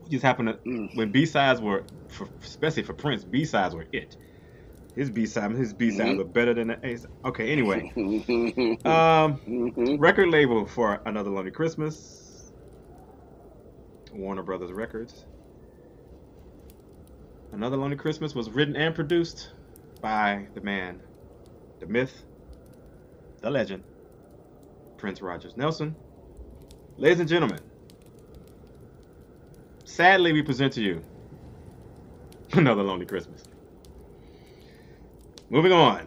Just 0.08 0.24
happened 0.24 0.48
to, 0.48 0.54
Mm. 0.68 0.96
when 0.96 1.12
B 1.12 1.24
sides 1.26 1.60
were, 1.60 1.84
for, 2.08 2.28
especially 2.42 2.82
for 2.82 2.92
Prince, 2.92 3.22
B 3.24 3.44
sides 3.44 3.72
were 3.74 3.86
it. 3.92 4.16
His 5.00 5.08
B 5.08 5.24
side, 5.24 5.52
his 5.52 5.72
B 5.72 5.90
sides 5.90 6.10
Mhm. 6.10 6.18
were 6.18 6.24
better 6.24 6.52
than 6.52 6.68
the 6.68 6.86
A. 6.86 6.94
side. 6.94 7.10
Okay, 7.24 7.50
anyway, 7.50 7.90
mm-hmm. 7.96 8.86
um, 8.86 9.96
record 9.96 10.28
label 10.28 10.66
for 10.66 11.00
Another 11.06 11.30
Lonely 11.30 11.50
Christmas, 11.50 12.52
Warner 14.12 14.42
Brothers 14.42 14.72
Records. 14.72 15.24
Another 17.52 17.78
Lonely 17.78 17.96
Christmas 17.96 18.34
was 18.34 18.50
written 18.50 18.76
and 18.76 18.94
produced 18.94 19.54
by 20.02 20.46
the 20.52 20.60
man, 20.60 21.00
the 21.78 21.86
myth, 21.86 22.22
the 23.40 23.48
legend, 23.48 23.82
Prince 24.98 25.22
Rogers 25.22 25.56
Nelson. 25.56 25.96
Ladies 26.98 27.20
and 27.20 27.28
gentlemen, 27.30 27.60
sadly 29.84 30.34
we 30.34 30.42
present 30.42 30.74
to 30.74 30.82
you 30.82 31.00
Another 32.52 32.82
Lonely 32.82 33.06
Christmas. 33.06 33.44
Moving 35.50 35.72
on. 35.72 36.06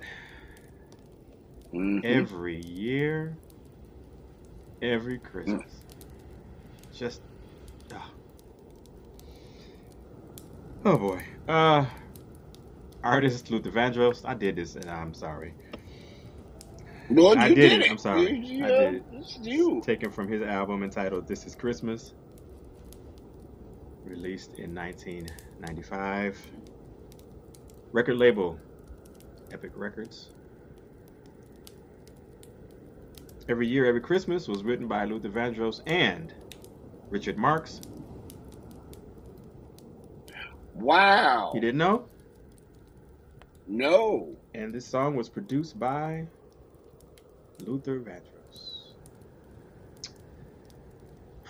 Mhm. 1.73 2.05
every 2.05 2.61
year, 2.65 3.35
every 4.81 5.17
Christmas. 5.17 5.81
Just 6.93 7.21
ah. 7.93 8.09
oh 10.85 10.97
boy. 10.97 11.23
Uh, 11.47 11.85
artist 13.03 13.51
Luther 13.51 13.71
Vandross. 13.71 14.21
I 14.23 14.33
did 14.33 14.55
this, 14.55 14.75
and 14.75 14.89
I'm 14.89 15.13
sorry. 15.13 15.53
Well, 17.09 17.37
I 17.37 17.47
you 17.47 17.55
did 17.55 17.69
did 17.69 17.81
it. 17.81 17.85
it. 17.85 17.91
I'm 17.91 17.97
sorry. 17.97 18.37
You, 18.37 18.57
you 18.59 18.65
I 18.65 18.67
did 18.67 18.93
it. 18.95 19.03
It's 19.11 19.39
you. 19.41 19.81
Taken 19.83 20.09
from 20.11 20.27
his 20.29 20.41
album 20.41 20.83
entitled 20.83 21.27
"This 21.27 21.45
Is 21.45 21.53
Christmas," 21.55 22.13
released 24.05 24.59
in 24.59 24.73
1995. 24.73 26.39
Record 27.91 28.15
label 28.17 28.57
Epic 29.53 29.71
Records. 29.75 30.29
Every 33.47 33.67
Year, 33.67 33.85
Every 33.85 34.01
Christmas 34.01 34.47
was 34.47 34.63
written 34.63 34.87
by 34.87 35.05
Luther 35.05 35.29
Vandross 35.29 35.81
and 35.85 36.33
Richard 37.09 37.37
Marx. 37.37 37.81
Wow. 40.73 41.51
You 41.53 41.61
didn't 41.61 41.77
know? 41.77 42.05
No. 43.67 44.29
And 44.55 44.73
this 44.73 44.85
song 44.85 45.15
was 45.15 45.29
produced 45.29 45.77
by 45.79 46.25
Luther 47.65 47.99
Vandross. 47.99 48.93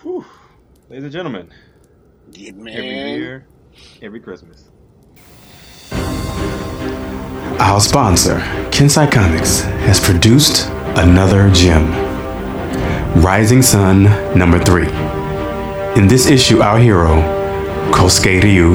Whew. 0.02 0.24
Ladies 0.90 1.04
and 1.04 1.12
gentlemen, 1.12 1.50
Yeah, 2.32 2.52
man. 2.52 2.74
every 2.76 2.90
year, 3.14 3.46
every 4.02 4.20
Christmas. 4.20 4.70
Our 7.60 7.80
sponsor, 7.80 8.38
Kensai 8.70 9.10
Comics, 9.10 9.60
has 9.86 10.00
produced 10.00 10.68
another 10.96 11.50
gem 11.50 11.88
Rising 13.22 13.62
Sun 13.62 14.04
number 14.36 14.58
3. 14.58 14.88
In 15.96 16.08
this 16.08 16.26
issue, 16.26 16.62
our 16.62 16.80
hero, 16.80 17.22
Kosuke 17.92 18.42
Ryu, 18.42 18.74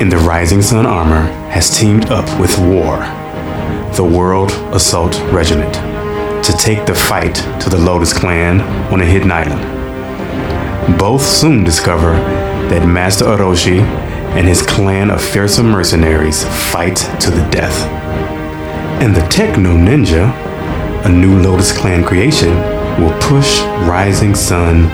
in 0.00 0.08
the 0.08 0.18
Rising 0.18 0.62
Sun 0.62 0.84
armor, 0.84 1.22
has 1.50 1.78
teamed 1.78 2.06
up 2.06 2.26
with 2.40 2.58
War, 2.58 2.98
the 3.94 4.04
World 4.04 4.50
Assault 4.74 5.16
Regiment, 5.30 5.72
to 6.44 6.52
take 6.54 6.84
the 6.86 6.94
fight 6.94 7.36
to 7.60 7.70
the 7.70 7.78
Lotus 7.78 8.12
Clan 8.12 8.60
on 8.92 9.00
a 9.00 9.06
hidden 9.06 9.30
island. 9.30 9.62
Both 10.98 11.22
soon 11.22 11.62
discover 11.62 12.14
that 12.68 12.84
Master 12.84 13.26
Orochi 13.26 13.80
and 14.34 14.46
his 14.48 14.62
clan 14.62 15.10
of 15.10 15.22
fearsome 15.22 15.70
mercenaries 15.70 16.44
fight 16.72 16.96
to 17.20 17.30
the 17.30 17.46
death. 17.50 17.86
And 19.02 19.14
the 19.14 19.26
Techno 19.28 19.76
Ninja, 19.76 20.32
a 21.04 21.08
new 21.08 21.40
Lotus 21.40 21.76
Clan 21.76 22.04
creation, 22.04 22.54
will 23.00 23.16
push 23.20 23.60
Rising 23.88 24.34
Sun 24.34 24.88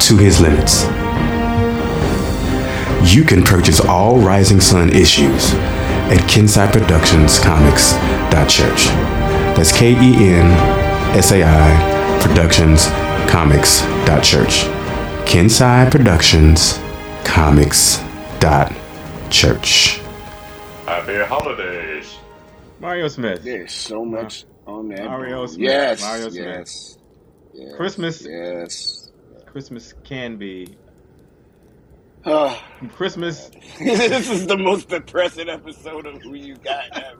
to 0.00 0.16
his 0.16 0.40
limits. 0.40 0.84
You 3.12 3.24
can 3.24 3.42
purchase 3.42 3.80
all 3.80 4.18
Rising 4.18 4.60
Sun 4.60 4.90
issues 4.90 5.52
at 6.10 6.18
Kensai 6.28 6.72
Productions 6.72 7.38
Comics.church. 7.38 8.86
That's 9.56 9.72
K 9.72 9.92
E 9.92 10.30
N 10.32 10.46
S 11.16 11.32
A 11.32 11.42
I 11.44 12.20
Productions 12.22 12.86
Comics.church. 13.30 14.64
Kensai 15.26 15.90
Productions 15.90 16.78
Comics.church. 18.40 19.98
Happy 20.86 21.16
holidays. 21.24 22.16
Mario 22.80 23.06
Smith. 23.08 23.44
There's 23.44 23.70
so 23.72 24.02
much 24.04 24.44
on 24.66 24.88
that. 24.88 25.04
Mario. 25.04 25.46
Smith. 25.46 25.60
Yes. 25.68 26.00
Mario 26.00 26.28
Smith. 26.30 26.44
yes. 26.46 26.98
Yes. 27.52 27.76
Christmas- 27.76 28.26
Yes. 28.26 29.10
Christmas 29.46 29.92
can 30.04 30.36
be. 30.38 30.68
Ah, 32.24 32.62
Christmas 32.94 33.50
this 33.78 34.30
is 34.30 34.46
the 34.46 34.56
most 34.56 34.88
depressing 34.88 35.48
episode 35.48 36.06
of 36.06 36.20
Who 36.22 36.34
You 36.34 36.54
Got. 36.56 37.16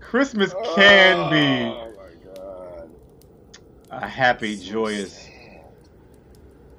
Christmas 0.00 0.52
can 0.74 1.30
be 1.30 1.66
Oh 1.70 1.92
my 1.96 2.34
god. 2.34 2.90
a 3.90 4.08
happy, 4.08 4.56
joyous 4.56 5.28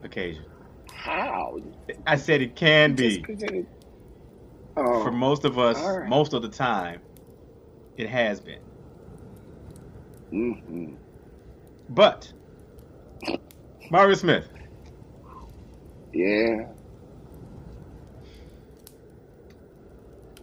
occasion. 0.03 0.43
How? 0.93 1.59
I 2.07 2.15
said 2.17 2.41
it 2.41 2.55
can 2.55 2.95
Just 2.95 3.23
be. 3.23 3.65
Oh. 4.77 5.03
For 5.03 5.11
most 5.11 5.45
of 5.45 5.57
us, 5.59 5.77
right. 5.77 6.07
most 6.09 6.33
of 6.33 6.41
the 6.41 6.49
time, 6.49 7.01
it 7.97 8.09
has 8.09 8.39
been. 8.41 8.59
Mhm. 10.33 10.97
But 11.89 12.31
Mario 13.91 14.15
Smith, 14.15 14.47
Yeah. 16.13 16.73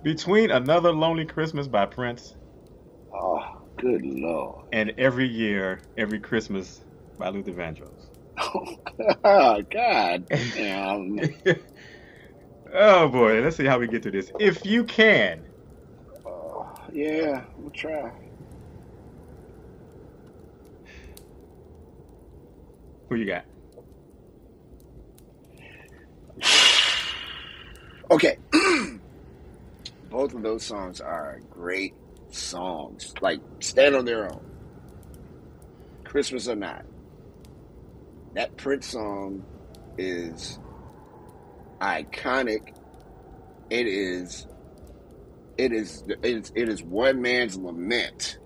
between 0.03 0.51
Another 0.51 0.93
Lonely 0.93 1.25
Christmas 1.27 1.69
by 1.69 1.87
Prince 1.87 2.37
Oh, 3.13 3.41
good 3.79 4.03
lord. 4.05 4.67
and 4.73 4.93
Every 4.99 5.27
Year, 5.29 5.81
Every 5.97 6.21
Christmas 6.21 6.85
by 7.19 7.29
Luther 7.31 7.53
Vandross. 7.53 8.11
Oh 9.25 9.63
god. 9.71 10.27
Damn. 10.55 11.19
oh 12.77 13.09
boy, 13.09 13.41
let's 13.43 13.57
see 13.57 13.65
how 13.65 13.79
we 13.79 13.87
get 13.89 14.03
to 14.05 14.11
this. 14.11 14.31
If 14.39 14.65
you 14.65 14.85
can, 14.85 15.43
Oh, 16.25 16.69
yeah, 16.93 17.43
we'll 17.59 17.71
try. 17.71 18.13
who 23.09 23.17
you 23.17 23.27
got? 23.27 23.45
Okay. 28.09 28.39
Both 30.11 30.33
of 30.35 30.43
those 30.43 30.63
songs 30.63 31.01
are 31.01 31.41
great 31.51 31.93
songs. 32.31 33.13
Like, 33.21 33.41
stand 33.59 33.97
on 33.97 34.05
their 34.05 34.31
own. 34.31 34.45
Christmas 36.05 36.47
or 36.47 36.55
not. 36.55 36.85
That 38.35 38.57
Prince 38.57 38.87
song 38.87 39.45
is 39.99 40.61
iconic. 41.81 42.75
It 43.71 43.87
is 43.87 44.47
it 45.59 45.73
is 45.73 46.05
it 46.07 46.19
is, 46.23 46.53
it 46.55 46.69
is 46.69 46.83
one 46.83 47.23
man's 47.23 47.57
lament 47.57 48.39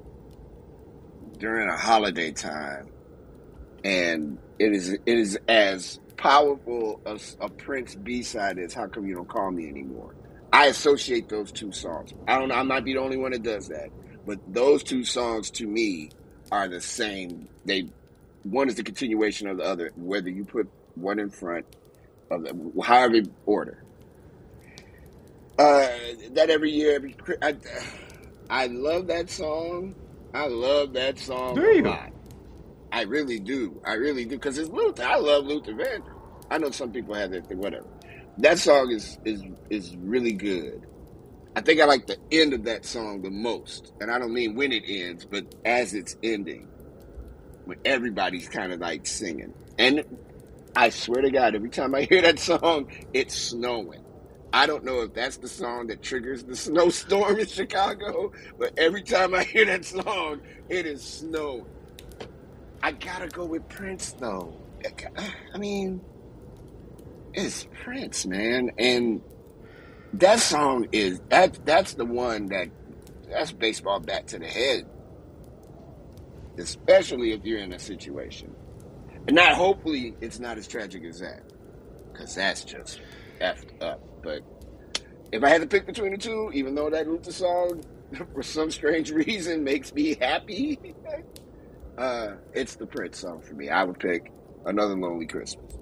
during 1.38 1.69
a 1.69 1.77
holiday 1.77 2.33
time. 2.33 2.88
And 3.85 4.38
it 4.59 4.73
is 4.73 4.90
it 4.90 5.01
is 5.07 5.38
as 5.49 5.99
powerful 6.16 7.01
as 7.07 7.37
a 7.40 7.49
Prince 7.49 7.95
B 7.95 8.23
side 8.23 8.59
is 8.59 8.75
How 8.75 8.87
Come 8.87 9.07
You 9.07 9.14
Don't 9.14 9.29
Call 9.29 9.51
Me 9.51 9.69
Anymore. 9.69 10.14
I 10.53 10.66
associate 10.66 11.29
those 11.29 11.53
two 11.53 11.73
songs. 11.73 12.12
I 12.29 12.38
don't 12.38 12.53
I 12.53 12.62
might 12.62 12.85
be 12.85 12.95
the 12.95 13.01
only 13.01 13.16
one 13.16 13.33
that 13.33 13.43
does 13.43 13.69
that. 13.69 13.88
But 14.27 14.38
those 14.53 14.83
two 14.83 15.05
songs 15.05 15.51
to 15.53 15.66
me 15.66 16.11
are 16.53 16.69
the 16.69 16.81
same. 16.81 17.49
They 17.64 17.88
one 18.43 18.69
is 18.69 18.77
the 18.77 18.83
continuation 18.83 19.49
of 19.49 19.59
the 19.59 19.64
other, 19.64 19.90
whether 19.97 20.31
you 20.31 20.45
put 20.45 20.69
one 20.95 21.19
in 21.19 21.31
front 21.31 21.66
however 22.31 23.21
order. 23.47 23.85
Uh, 25.59 25.88
that 26.33 26.49
every 26.49 26.71
year, 26.71 26.95
every 26.97 27.14
I, 27.43 27.57
I 28.49 28.66
love 28.69 29.09
that 29.09 29.31
song. 29.31 29.95
I 30.33 30.47
love 30.47 30.95
that 30.95 31.19
song 31.19 31.55
Do 31.57 31.64
a 31.64 31.75
you? 31.77 31.83
lot. 31.83 32.12
I 32.93 33.03
really 33.03 33.38
do. 33.38 33.81
I 33.85 33.95
really 33.95 34.25
do 34.25 34.37
because 34.37 34.59
it's 34.59 34.71
Luther. 34.71 35.05
I 35.05 35.16
love 35.16 35.45
Luther 35.45 35.73
Vandross. 35.73 36.16
I 36.51 36.59
know 36.59 36.71
some 36.71 36.93
people 36.93 37.14
have 37.14 37.31
their 37.31 37.43
thing, 37.43 37.59
whatever. 37.59 37.87
That 38.38 38.59
song 38.59 38.90
is 38.90 39.19
is 39.25 39.43
is 39.69 39.97
really 39.97 40.33
good. 40.33 40.87
I 41.57 41.61
think 41.61 41.81
I 41.81 41.85
like 41.85 42.07
the 42.07 42.16
end 42.33 42.55
of 42.55 42.64
that 42.64 42.85
song 42.85 43.23
the 43.23 43.31
most, 43.31 43.93
and 44.01 44.11
I 44.11 44.19
don't 44.19 44.33
mean 44.33 44.55
when 44.55 44.73
it 44.73 44.85
ends, 44.87 45.27
but 45.27 45.45
as 45.64 45.95
it's 45.95 46.16
ending, 46.23 46.69
when 47.64 47.79
everybody's 47.85 48.49
kind 48.49 48.73
of 48.73 48.81
like 48.81 49.07
singing. 49.07 49.53
And 49.79 50.05
I 50.77 50.91
swear 50.91 51.23
to 51.23 51.31
God, 51.31 51.55
every 51.55 51.71
time 51.71 51.95
I 51.95 52.03
hear 52.11 52.23
that 52.23 52.39
song, 52.39 52.91
it's 53.13 53.35
snowing. 53.35 54.05
I 54.53 54.67
don't 54.67 54.85
know 54.85 55.03
if 55.03 55.15
that's 55.15 55.37
the 55.37 55.49
song 55.49 55.87
that 55.89 56.03
triggers 56.03 56.43
the 56.43 56.57
snowstorm 56.57 57.39
in 57.39 57.47
Chicago, 57.47 58.33
but 58.59 58.79
every 58.79 59.03
time 59.03 59.35
I 59.35 59.45
hear 59.45 59.65
that 59.67 59.85
song, 59.85 60.41
it 60.69 60.87
is 60.87 61.03
snowing. 61.03 61.67
I 62.83 62.93
gotta 62.93 63.29
go 63.29 63.45
with 63.45 63.69
Prince 63.69 64.13
though. 64.13 64.57
Uh, 64.85 65.23
I 65.55 65.59
mean, 65.59 66.01
it's 67.35 67.69
Prince, 67.85 68.27
man, 68.27 68.71
and 68.79 69.21
that 70.15 70.41
song 70.41 70.89
is 70.91 71.21
that 71.29 71.65
that's 71.65 71.95
the 71.95 72.07
one 72.07 72.47
that 72.47 72.69
that's 73.29 73.53
baseball 73.53 74.01
bat 74.01 74.29
to 74.29 74.39
the 74.39 74.47
head, 74.47 74.87
especially 76.59 77.33
if 77.33 77.45
you're 77.45 77.61
in 77.61 77.73
a 77.73 77.79
situation. 77.79 78.55
And 79.27 79.37
not 79.37 79.55
hopefully 79.55 80.15
it's 80.21 80.39
not 80.39 80.59
as 80.59 80.67
tragic 80.67 81.05
as 81.05 81.21
that, 81.21 81.43
because 82.13 82.35
that's 82.35 82.65
just 82.65 83.01
effed 83.41 83.81
up. 83.83 84.01
But 84.23 84.41
if 85.33 85.43
I 85.45 85.49
had 85.49 85.61
to 85.61 85.67
pick 85.67 85.87
between 85.87 86.13
the 86.13 86.19
two, 86.19 86.51
even 86.55 86.75
though 86.75 86.91
that 86.91 87.07
Luther 87.09 87.33
song 87.33 87.83
for 88.35 88.43
some 88.43 88.71
strange 88.71 89.11
reason 89.11 89.63
makes 89.65 89.93
me 89.95 90.15
happy, 90.21 90.79
Uh, 91.99 92.37
it's 92.55 92.77
the 92.77 92.87
Prince 92.87 93.19
song 93.19 93.43
for 93.43 93.53
me. 93.53 93.69
I 93.69 93.85
would 93.85 93.99
pick 93.99 94.33
another 94.65 94.95
Lonely 94.95 95.27
Christmas. 95.27 95.77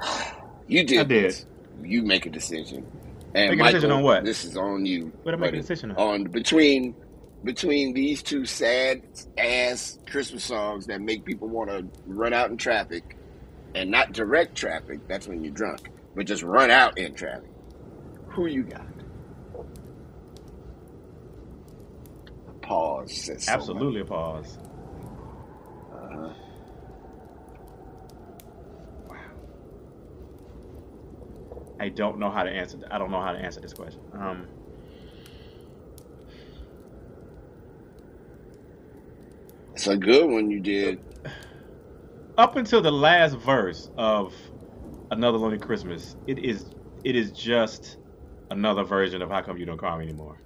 You 0.70 0.84
did. 0.84 0.98
I 0.98 1.04
did. 1.04 1.24
this. 1.24 1.46
You 1.82 2.02
make 2.02 2.26
a 2.26 2.30
decision. 2.30 2.86
And 3.34 3.56
Make 3.56 3.60
a 3.60 3.64
decision 3.72 3.90
on 3.90 4.02
what? 4.02 4.22
This 4.22 4.44
is 4.44 4.54
on 4.54 4.84
you. 4.84 5.10
What 5.22 5.32
am 5.32 5.42
I 5.42 5.46
making 5.46 5.60
a 5.60 5.62
decision 5.62 5.92
on? 5.92 5.96
On 5.96 6.24
between 6.24 6.94
between 7.44 7.94
these 7.94 8.22
two 8.22 8.44
sad 8.44 9.02
ass 9.36 9.98
Christmas 10.10 10.44
songs 10.44 10.86
that 10.86 11.00
make 11.00 11.24
people 11.24 11.48
want 11.48 11.70
to 11.70 11.86
run 12.06 12.32
out 12.32 12.50
in 12.50 12.56
traffic, 12.56 13.16
and 13.74 13.90
not 13.90 14.12
direct 14.12 14.56
traffic. 14.56 15.06
That's 15.08 15.28
when 15.28 15.44
you're 15.44 15.52
drunk, 15.52 15.90
but 16.14 16.26
just 16.26 16.42
run 16.42 16.70
out 16.70 16.98
in 16.98 17.14
traffic. 17.14 17.50
Who 18.28 18.46
you 18.46 18.64
got? 18.64 18.86
Pause. 22.62 23.30
So. 23.38 23.52
Absolutely 23.52 24.00
a 24.00 24.04
pause. 24.04 24.58
Uh-huh. 25.92 26.32
I 31.80 31.88
don't 31.88 32.18
know 32.18 32.30
how 32.30 32.42
to 32.42 32.50
answer. 32.50 32.78
I 32.90 32.98
don't 32.98 33.10
know 33.10 33.22
how 33.22 33.32
to 33.32 33.38
answer 33.38 33.60
this 33.60 33.72
question. 33.72 34.00
Um, 34.12 34.46
It's 39.78 39.86
a 39.88 39.96
good 39.96 40.28
one 40.28 40.50
you 40.50 40.60
did. 40.60 41.02
up 42.38 42.56
until 42.56 42.82
the 42.82 42.92
last 42.92 43.36
verse 43.36 43.88
of 43.96 44.34
another 45.10 45.38
lonely 45.38 45.58
Christmas, 45.58 46.16
it 46.26 46.38
is 46.40 46.70
it 47.04 47.16
is 47.16 47.32
just 47.32 47.98
another 48.50 48.84
version 48.84 49.22
of 49.22 49.30
how 49.30 49.42
come 49.42 49.58
you 49.58 49.66
don't 49.66 49.78
call 49.78 49.98
me 49.98 50.04
anymore. 50.04 50.42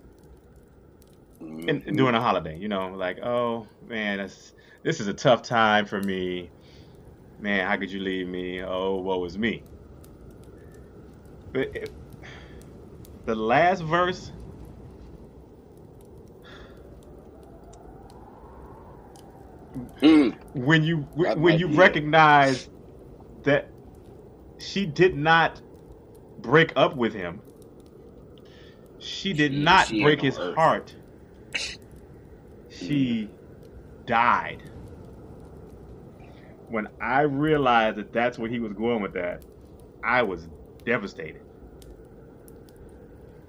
And, 1.69 1.83
Mhm. 1.83 1.89
and 1.89 1.97
during 1.97 2.15
a 2.17 2.21
holiday, 2.21 2.59
you 2.59 2.69
know, 2.69 2.89
like 2.91 3.21
oh 3.23 3.69
man, 3.83 4.19
that's, 4.19 4.53
this 4.85 5.01
is 5.01 5.09
a 5.09 5.15
tough 5.15 5.43
time 5.43 5.87
for 5.87 6.01
me. 6.03 6.53
Man, 7.39 7.67
how 7.67 7.77
could 7.79 7.93
you 7.93 8.01
leave 8.01 8.29
me? 8.29 8.63
Oh, 8.63 8.99
woe 9.01 9.25
is 9.25 9.39
me. 9.39 9.67
But 11.55 11.71
it, 11.75 11.91
the 13.27 13.37
last 13.37 13.83
verse. 13.83 14.31
Mm. 20.03 20.35
when 20.55 20.83
you 20.83 21.07
That 21.23 21.39
when 21.39 21.59
you 21.59 21.69
it. 21.69 21.77
recognize 21.77 22.69
that 23.45 23.69
she 24.59 24.85
did 24.85 25.17
not 25.17 25.61
break 26.41 26.73
up 26.77 26.97
with 26.97 27.15
him 27.15 27.41
she 28.99 29.33
did 29.33 29.53
She- 29.53 29.63
not 29.63 29.87
she 29.87 30.03
break 30.03 30.21
his 30.21 30.39
earth. 30.39 30.57
heart 30.57 30.95
she 32.69 33.29
died 34.07 34.63
when 36.69 36.89
i 37.01 37.21
realized 37.23 37.97
that 37.99 38.13
that's 38.13 38.39
where 38.39 38.51
he 38.51 38.59
was 38.59 38.73
going 38.73 39.03
with 39.03 39.13
that 39.13 39.43
i 40.03 40.23
was 40.23 40.49
devastated 40.85 41.43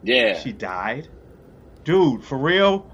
Yeah. 0.04 0.38
she 0.39 0.52
died 0.52 1.08
dude 1.84 2.24
for 2.24 2.38
real 2.38 2.86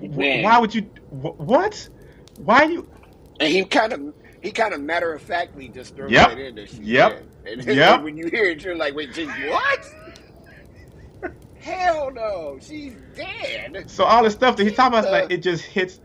Man. 0.00 0.42
why 0.42 0.58
would 0.58 0.74
you 0.74 0.82
wh- 1.10 1.38
what 1.40 1.88
why 2.38 2.64
you 2.64 2.88
And 3.40 3.50
he 3.52 3.64
kind 3.66 3.92
of 3.92 4.00
he 4.42 4.52
kind 4.52 4.74
of 4.74 4.80
matter 4.80 5.12
of 5.14 5.22
factly 5.22 5.68
just 5.68 5.96
throws 5.96 6.22
Yep. 6.22 6.24
that 6.24 6.38
in 6.38 6.54
there. 6.56 6.66
she's 6.66 6.90
Yep. 6.90 7.20
dead. 7.20 7.30
And 7.44 7.62
Yep. 7.66 8.04
when 8.04 8.16
you 8.16 8.28
hear 8.30 8.46
it, 8.46 8.62
you're 8.64 8.76
like, 8.76 8.94
wait, 8.94 9.12
just 9.12 9.38
what? 9.38 9.80
Hell 11.54 12.10
no, 12.12 12.58
she's 12.60 12.96
dead. 13.14 13.86
So 13.88 14.04
all 14.04 14.24
the 14.24 14.30
stuff 14.30 14.56
that 14.56 14.64
he's 14.64 14.74
talking 14.74 14.98
about, 14.98 15.10
like 15.10 15.26
it 15.30 15.42
just 15.42 15.64
hits, 15.64 16.00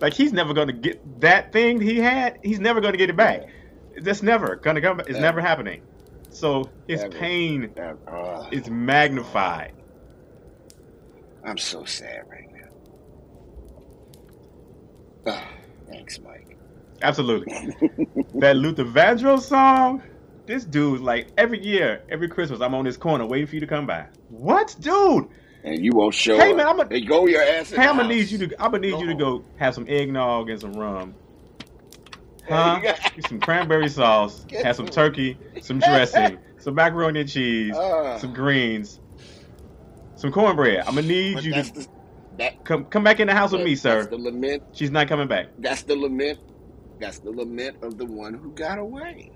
like 0.00 0.14
he's 0.14 0.32
never 0.32 0.54
gonna 0.54 0.72
get 0.74 1.00
that 1.20 1.52
thing 1.52 1.80
he 1.80 1.98
had. 1.98 2.38
He's 2.42 2.60
never 2.60 2.80
gonna 2.80 2.98
get 2.98 3.10
it 3.10 3.16
back. 3.16 3.42
That's 3.96 4.22
never 4.22 4.56
gonna 4.56 4.82
come. 4.82 5.00
It's 5.08 5.18
Never. 5.18 5.20
never 5.20 5.40
happening. 5.40 5.82
So 6.30 6.74
his 6.88 7.04
Never. 7.04 7.06
pain 7.06 7.76
uh, 8.10 8.44
is 8.50 8.70
magnified. 8.70 9.72
I'm 11.44 11.58
so 11.58 11.84
sad 11.84 12.22
right 12.30 12.48
now. 15.26 15.32
Ah, 15.34 15.48
thanks, 15.88 16.18
Mike. 16.20 16.56
Absolutely. 17.02 17.52
that 18.36 18.56
Luther 18.56 18.84
Vandross 18.84 19.42
song. 19.42 20.02
This 20.46 20.64
dude, 20.64 21.00
like 21.00 21.28
every 21.38 21.62
year, 21.64 22.02
every 22.10 22.28
Christmas, 22.28 22.60
I'm 22.60 22.74
on 22.74 22.84
this 22.84 22.96
corner 22.96 23.24
waiting 23.26 23.46
for 23.46 23.54
you 23.54 23.60
to 23.60 23.66
come 23.66 23.86
by. 23.86 24.06
What, 24.28 24.74
dude? 24.80 25.28
And 25.64 25.84
you 25.84 25.92
won't 25.94 26.14
show 26.14 26.36
Hey, 26.36 26.50
up. 26.50 26.56
man, 26.56 26.66
I'ma- 26.66 26.84
Hey, 26.90 27.00
go 27.02 27.26
your 27.26 27.42
ass. 27.42 27.70
Hey, 27.70 27.86
I'm 27.86 27.96
gonna 27.96 28.08
need 28.08 28.28
you 28.28 28.38
to. 28.38 28.62
I'm 28.62 28.72
gonna 28.72 28.80
need 28.80 28.90
Go 28.92 29.00
you 29.00 29.06
to 29.06 29.14
go 29.14 29.44
have 29.56 29.74
some 29.74 29.86
eggnog 29.88 30.50
and 30.50 30.60
some 30.60 30.72
rum. 30.72 31.14
Huh? 32.48 32.80
Get 32.82 32.98
some 33.28 33.38
cranberry 33.40 33.88
sauce, 33.88 34.44
Get 34.48 34.64
have 34.66 34.74
some 34.76 34.86
some- 34.86 34.94
turkey, 34.94 35.38
some 35.60 35.78
dressing, 35.78 36.38
some 36.58 36.74
macaroni 36.74 37.20
and 37.20 37.28
cheese, 37.28 37.74
Ah. 37.76 38.18
some 38.18 38.34
greens, 38.34 38.98
some 40.16 40.32
cornbread. 40.32 40.80
I'm 40.80 40.96
gonna 40.96 41.06
need 41.06 41.34
But 41.34 41.44
you 41.44 41.52
to 41.54 41.62
the, 41.72 41.86
that, 42.38 42.64
come 42.64 42.84
come 42.86 43.04
back 43.04 43.20
in 43.20 43.26
the 43.28 43.34
house 43.34 43.52
with 43.52 43.62
me, 43.62 43.70
that's 43.74 43.82
sir. 43.82 44.04
the 44.06 44.16
lament. 44.18 44.62
She's 44.72 44.90
not 44.90 45.08
coming 45.08 45.28
back. 45.28 45.46
That's 45.58 45.82
the 45.82 45.96
lament. 45.96 46.38
That's 47.00 47.18
the 47.18 47.30
lament 47.30 47.76
of 47.82 47.98
the 47.98 48.06
one 48.06 48.34
who 48.34 48.52
got 48.52 48.78
away. 48.78 49.32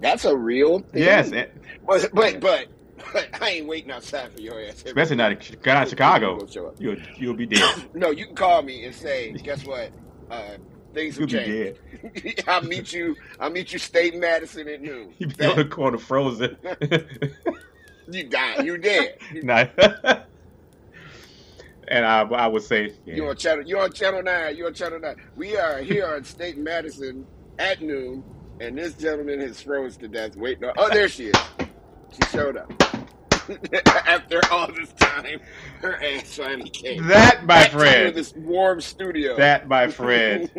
That's 0.00 0.24
a 0.24 0.36
real 0.36 0.80
thing. 0.80 1.02
Yes, 1.02 1.32
and- 1.32 1.48
But 1.86 2.10
but 2.14 2.40
but, 2.40 2.66
but 3.12 3.28
I 3.42 3.50
ain't 3.50 3.66
waiting 3.66 3.90
outside 3.90 4.32
for 4.32 4.40
your 4.40 4.60
ass. 4.62 4.84
especially 4.86 5.16
not 5.16 5.32
in 5.32 5.40
Chicago. 5.40 6.46
You'll 6.78 6.96
you'll 7.16 7.34
be 7.34 7.46
dead. 7.46 7.64
No, 7.94 8.10
you 8.10 8.26
can 8.26 8.34
call 8.36 8.62
me 8.62 8.84
and 8.84 8.94
say, 8.94 9.32
guess 9.32 9.64
what? 9.64 9.90
Uh, 10.30 10.42
things 10.94 11.18
You'll 11.18 11.28
have 11.28 11.46
changed. 11.46 12.44
I'll 12.48 12.62
meet 12.62 12.92
you. 12.92 13.16
I'll 13.40 13.50
meet 13.50 13.72
you, 13.72 13.78
State 13.78 14.14
Madison 14.16 14.68
at 14.68 14.82
noon. 14.82 15.14
You 15.18 15.26
be 15.28 15.44
on 15.46 15.56
the 15.56 15.64
corner 15.64 15.98
frozen. 15.98 16.56
You 18.10 18.24
die. 18.24 18.62
You 18.62 18.78
dead. 18.78 19.14
You, 19.32 19.42
Nah. 19.42 19.66
and 21.88 22.04
I 22.06 22.20
I 22.22 22.46
would 22.46 22.62
say 22.62 22.94
yeah. 23.04 23.14
you 23.14 23.28
on 23.28 23.36
channel. 23.36 23.64
You 23.66 23.78
on 23.80 23.92
channel 23.92 24.22
nine. 24.22 24.56
You're 24.56 24.68
on 24.68 24.74
channel 24.74 24.98
nine. 25.00 25.16
We 25.36 25.56
are 25.56 25.78
here 25.78 26.06
on 26.06 26.24
State 26.24 26.58
Madison 26.58 27.26
at 27.58 27.80
noon, 27.82 28.24
and 28.60 28.76
this 28.78 28.94
gentleman 28.94 29.40
has 29.40 29.60
froze 29.60 29.96
to 29.98 30.08
death. 30.08 30.36
Wait, 30.36 30.60
no. 30.60 30.72
Oh, 30.76 30.88
there 30.90 31.08
she 31.08 31.26
is. 31.26 31.34
She 32.10 32.22
showed 32.30 32.56
up. 32.56 32.72
After 34.06 34.40
all 34.50 34.70
this 34.72 34.92
time, 34.94 35.40
her 35.80 36.02
ass 36.02 36.36
finally 36.36 36.68
came. 36.70 37.06
that 37.08 37.40
my 37.42 37.46
Back 37.46 37.70
friend. 37.70 38.14
this 38.14 38.34
warm 38.34 38.80
studio. 38.80 39.36
That 39.36 39.68
my 39.68 39.88
friend. 39.88 40.50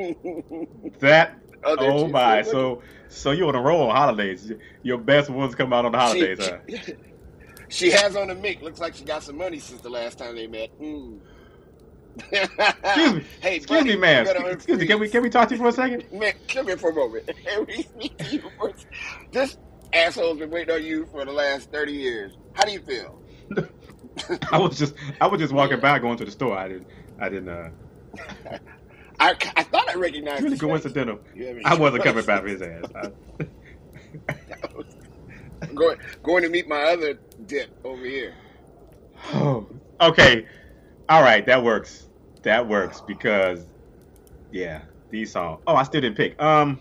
That 0.99 1.35
Oh, 1.63 1.75
oh 1.79 2.07
my. 2.07 2.41
So 2.41 2.81
so 3.09 3.31
you 3.31 3.47
on 3.47 3.55
a 3.55 3.61
roll 3.61 3.89
on 3.89 3.95
holidays. 3.95 4.51
Your 4.81 4.97
best 4.97 5.29
ones 5.29 5.55
come 5.55 5.73
out 5.73 5.85
on 5.85 5.91
the 5.91 5.97
holidays, 5.99 6.39
She, 6.41 6.75
huh? 6.77 6.93
She, 7.69 7.91
has 7.91 8.15
on 8.15 8.29
a 8.29 8.35
mink. 8.35 8.61
Looks 8.61 8.79
like 8.79 8.95
she 8.95 9.03
got 9.03 9.23
some 9.23 9.37
money 9.37 9.59
since 9.59 9.81
the 9.81 9.89
last 9.89 10.17
time 10.17 10.35
they 10.35 10.47
met. 10.47 10.69
Mm. 10.79 11.19
Excuse 12.31 13.13
me. 13.13 13.25
hey, 13.41 13.55
Excuse 13.57 13.65
buddy, 13.65 13.93
me, 13.93 13.97
ma'am. 13.97 14.27
Excuse 14.27 14.79
me. 14.79 14.87
Can 14.87 14.99
we 14.99 15.09
can 15.09 15.21
we 15.23 15.29
talk 15.29 15.47
to 15.49 15.55
you 15.55 15.61
for 15.61 15.69
a 15.69 15.71
second? 15.71 16.03
Man, 16.11 16.33
come 16.47 16.67
here 16.67 16.77
for 16.77 16.89
a 16.89 16.93
moment. 16.93 17.29
Can 17.45 17.65
we 17.65 17.83
speak 17.83 18.17
to 18.17 18.35
you 18.35 18.43
for- 18.57 18.73
This 19.31 19.57
asshole's 19.93 20.39
been 20.39 20.49
waiting 20.49 20.73
on 20.73 20.83
you 20.83 21.05
for 21.11 21.23
the 21.25 21.31
last 21.31 21.71
30 21.71 21.93
years. 21.93 22.33
How 22.53 22.65
do 22.65 22.71
you 22.71 22.81
feel? 22.81 23.21
I 24.51 24.57
was 24.57 24.77
just 24.77 24.95
I 25.21 25.27
was 25.27 25.39
just 25.39 25.53
walking 25.53 25.79
by 25.79 25.97
going 25.99 26.17
to 26.17 26.25
the 26.25 26.31
store. 26.31 26.57
I 26.57 26.67
didn't 26.67 26.87
I 27.19 27.29
didn't 27.29 27.49
uh 27.49 27.69
I, 29.21 29.35
I 29.55 29.63
thought 29.63 29.89
I 29.89 29.95
recognized 29.95 30.43
it's 30.43 30.43
really 30.43 30.57
coincidental. 30.57 31.19
I 31.65 31.75
wasn't 31.75 32.03
coming 32.03 32.25
back 32.25 32.41
for 32.41 32.47
his 32.47 32.61
ass. 32.61 32.85
I, 32.95 33.11
Going, 35.75 35.97
going 36.23 36.43
to 36.43 36.49
meet 36.49 36.67
my 36.67 36.83
other 36.83 37.19
dip 37.49 37.69
over 37.83 38.05
here. 38.05 38.35
oh, 39.33 39.67
okay. 40.01 40.47
All 41.09 41.21
right, 41.23 41.45
that 41.47 41.63
works. 41.63 42.07
That 42.43 42.67
works 42.67 43.01
because 43.01 43.65
yeah, 44.51 44.83
these 45.09 45.31
songs. 45.31 45.61
Oh, 45.67 45.75
I 45.75 45.83
still 45.83 46.01
didn't 46.01 46.17
pick. 46.17 46.41
Um, 46.41 46.79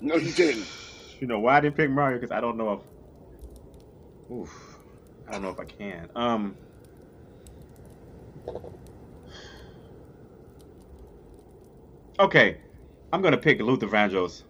No, 0.00 0.16
you 0.16 0.32
didn't. 0.32 0.66
you 1.20 1.26
know 1.26 1.40
why 1.40 1.56
I 1.56 1.60
didn't 1.60 1.76
pick 1.76 1.90
Mario? 1.90 2.18
Because 2.18 2.30
I 2.30 2.40
don't 2.40 2.56
know 2.56 2.72
if. 2.74 4.32
Oof, 4.32 4.78
I 5.28 5.32
don't 5.32 5.42
know 5.42 5.50
if 5.50 5.60
I 5.60 5.64
can. 5.64 6.08
Um. 6.14 6.56
Okay, 12.18 12.58
I'm 13.12 13.22
gonna 13.22 13.36
pick 13.38 13.60
Luther 13.60 13.86
Vandross 13.88 14.42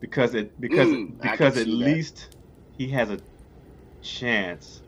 because 0.00 0.34
it 0.34 0.58
because 0.60 0.88
Mm, 0.88 1.20
because 1.20 1.56
at 1.56 1.64
see 1.64 1.78
that. 1.82 1.96
least 1.96 2.36
he 2.78 2.88
has 2.88 3.10
a 3.10 3.18
chance 4.02 4.82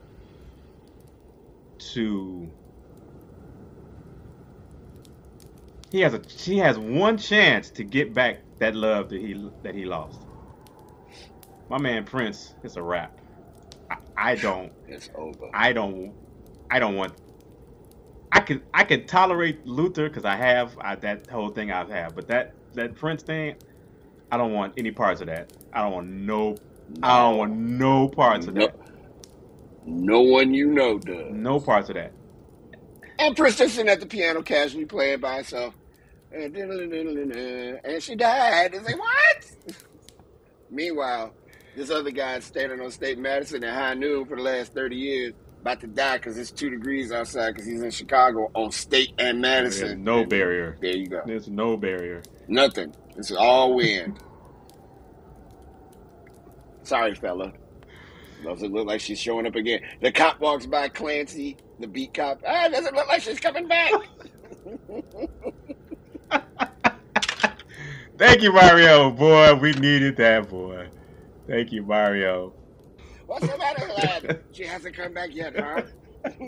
to 1.95 2.53
he 5.91 6.01
has 6.01 6.15
a 6.15 6.23
he 6.39 6.59
has 6.59 6.79
one 6.79 7.19
chance 7.19 7.71
to 7.73 7.85
get 7.85 8.15
back 8.15 8.45
that 8.61 8.75
love 8.77 9.11
that 9.11 9.21
he 9.21 9.51
that 9.63 9.75
he 9.75 9.85
lost. 9.87 10.27
My 11.71 11.79
man 11.79 12.05
Prince, 12.05 12.57
it's 12.63 12.77
a 12.77 12.83
wrap. 12.83 13.21
I, 13.91 13.97
I 14.17 14.37
don't 14.37 14.73
It's 14.87 15.11
over. 15.17 15.53
I 15.55 15.73
don't 15.75 16.15
I 16.71 16.79
don't 16.81 16.97
want 16.97 17.15
I 18.33 18.41
can 18.41 18.65
I 18.75 18.85
can 18.85 19.07
tolerate 19.07 19.67
Luther 19.67 20.09
because 20.09 20.25
I 20.25 20.37
have 20.37 20.77
I, 20.81 20.97
that 20.97 21.31
whole 21.31 21.51
thing 21.51 21.71
I 21.73 21.85
have, 21.91 22.15
but 22.15 22.29
that 22.29 22.57
that 22.75 22.97
Prince 22.97 23.23
thing, 23.25 23.57
I 24.31 24.39
don't 24.39 24.53
want 24.55 24.75
any 24.79 24.93
parts 24.93 25.21
of 25.23 25.29
that. 25.29 25.51
I 25.73 25.83
don't 25.83 25.93
want 25.93 26.09
no. 26.09 26.63
I 27.03 27.19
don't 27.23 27.39
want 27.39 27.55
no 27.55 28.09
parts 28.09 28.49
of 28.49 28.55
No, 28.55 28.57
that. 28.57 28.77
No 29.85 30.21
one 30.21 30.55
you 30.55 30.69
know 30.71 30.99
does. 30.99 31.33
No 31.33 31.61
parts 31.61 31.89
of 31.89 31.97
that. 31.97 32.13
And 33.19 33.37
Prince 33.37 33.59
just 33.59 33.75
sitting 33.75 33.91
at 33.91 34.01
the 34.01 34.07
piano 34.07 34.43
casually 34.43 34.87
playing 34.87 35.21
by 35.21 35.37
herself. 35.37 35.75
And 36.33 36.57
and 36.57 38.03
she 38.03 38.17
died. 38.17 38.75
It's 38.75 38.85
like, 38.85 38.99
what? 38.99 39.51
Meanwhile, 40.71 41.33
this 41.77 41.91
other 41.91 42.11
guy 42.11 42.41
standing 42.41 42.81
on 42.81 42.91
State 42.91 43.19
Madison 43.19 43.63
at 43.63 43.75
high 43.75 43.95
noon 43.95 44.25
for 44.27 44.37
the 44.37 44.43
last 44.43 44.75
30 44.75 44.97
years, 44.97 45.33
about 45.61 45.81
to 45.81 45.87
die 45.87 46.17
because 46.19 46.37
it's 46.37 46.51
two 46.51 46.71
degrees 46.71 47.13
outside 47.13 47.53
because 47.55 47.67
he's 47.67 47.83
in 47.83 47.91
Chicago 47.93 48.51
on 48.55 48.73
State 48.73 49.13
and 49.19 49.45
There's 49.45 49.81
Madison. 49.81 50.03
no 50.03 50.21
And 50.21 50.31
barrier. 50.31 50.77
There 50.81 50.97
you 50.97 51.07
go. 51.07 51.23
There's 51.25 51.47
no 51.49 51.77
barrier. 51.77 52.23
Nothing. 52.49 52.93
It's 53.17 53.31
all 53.31 53.75
wind. 53.77 54.19
Sorry, 56.83 57.15
fella. 57.15 57.53
Doesn't 58.45 58.73
look 58.73 58.87
like 58.87 59.01
she's 59.01 59.19
showing 59.19 59.47
up 59.47 59.55
again. 59.55 59.81
The 60.01 60.13
cop 60.13 60.39
walks 60.41 60.67
by 60.67 60.89
Clancy, 60.89 61.57
the 61.81 61.87
beat 61.87 62.13
cop. 62.15 62.43
Ah, 62.47 62.69
doesn't 62.69 62.95
look 62.95 63.09
like 63.09 63.23
she's 63.23 63.41
coming 63.41 63.67
back. 63.67 63.93
Thank 68.19 68.43
you, 68.43 68.53
Mario. 68.53 69.11
Boy, 69.11 69.55
we 69.55 69.73
needed 69.73 70.17
that, 70.19 70.49
boy. 70.49 70.89
Thank 71.49 71.73
you, 71.73 71.83
Mario. 71.83 72.53
What's 73.27 73.47
the 73.47 73.59
matter, 73.59 73.89
lad? 73.89 74.41
She 74.53 74.65
hasn't 74.65 74.95
come 74.95 75.13
back 75.13 75.35
yet, 75.35 75.59
huh? 75.59 75.83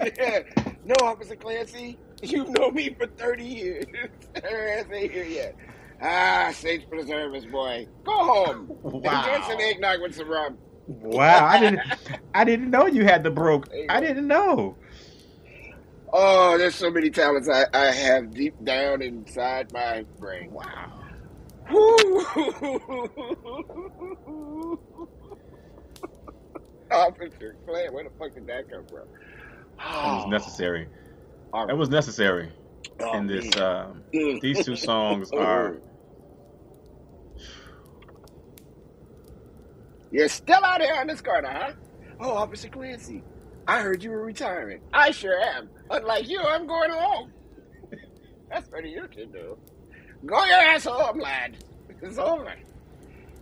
no, 0.84 0.94
Officer 1.02 1.34
Clancy. 1.34 1.98
You've 2.22 2.50
known 2.50 2.74
me 2.74 2.94
for 2.94 3.06
30 3.06 3.44
years. 3.44 3.84
Her 4.44 4.68
ass 4.68 4.86
ain't 4.92 5.10
here 5.10 5.24
yet. 5.24 5.56
Ah, 6.00 6.50
saints 6.54 6.84
preserve 6.88 7.34
us, 7.34 7.44
boy. 7.46 7.88
Go 8.04 8.12
home. 8.12 8.68
Wow. 8.82 9.34
Enjoy 9.34 9.46
some 9.48 9.60
eggnog 9.60 10.02
with 10.02 10.14
some 10.14 10.28
rum. 10.28 10.58
Wow, 10.86 11.46
I 11.46 11.60
didn't 11.60 11.80
I 12.34 12.44
didn't 12.44 12.70
know 12.70 12.86
you 12.86 13.04
had 13.04 13.22
the 13.22 13.30
broke. 13.30 13.68
I 13.88 14.00
didn't 14.00 14.26
know. 14.26 14.76
Oh, 16.12 16.56
there's 16.56 16.76
so 16.76 16.90
many 16.90 17.10
talents 17.10 17.48
I, 17.48 17.66
I 17.74 17.86
have 17.92 18.32
deep 18.32 18.54
down 18.64 19.02
inside 19.02 19.72
my 19.72 20.04
brain. 20.18 20.50
Wow. 20.52 20.92
Officer 26.90 27.56
Clan, 27.66 27.92
where 27.92 28.04
the 28.04 28.10
fuck 28.18 28.34
did 28.34 28.46
that 28.46 28.70
come 28.70 28.86
from? 28.86 29.06
That 29.78 30.14
was 30.14 30.26
necessary. 30.28 30.88
All 31.52 31.66
That 31.66 31.76
was 31.76 31.88
necessary 31.88 32.50
Oh, 33.00 33.18
in 33.18 33.26
this 33.26 33.56
um 33.56 34.02
Mm. 34.14 34.40
these 34.40 34.64
two 34.64 34.76
songs 34.90 35.30
are 35.32 35.78
You're 40.16 40.30
still 40.30 40.64
out 40.64 40.80
here 40.80 40.94
on 40.94 41.08
this 41.08 41.20
corner, 41.20 41.50
huh? 41.50 41.72
Oh, 42.18 42.30
Officer 42.30 42.70
Clancy, 42.70 43.22
I 43.68 43.82
heard 43.82 44.02
you 44.02 44.10
were 44.10 44.24
retiring. 44.24 44.80
I 44.90 45.10
sure 45.10 45.38
am. 45.38 45.68
Unlike 45.90 46.30
you, 46.30 46.40
I'm 46.40 46.66
going 46.66 46.90
home. 46.90 47.32
That's 48.50 48.66
what 48.70 48.88
you 48.88 49.06
can 49.08 49.30
do. 49.30 49.58
Go 50.24 50.42
your 50.46 50.56
ass 50.56 50.86
home, 50.86 51.20
lad. 51.20 51.58
It's 52.00 52.16
over. 52.16 52.50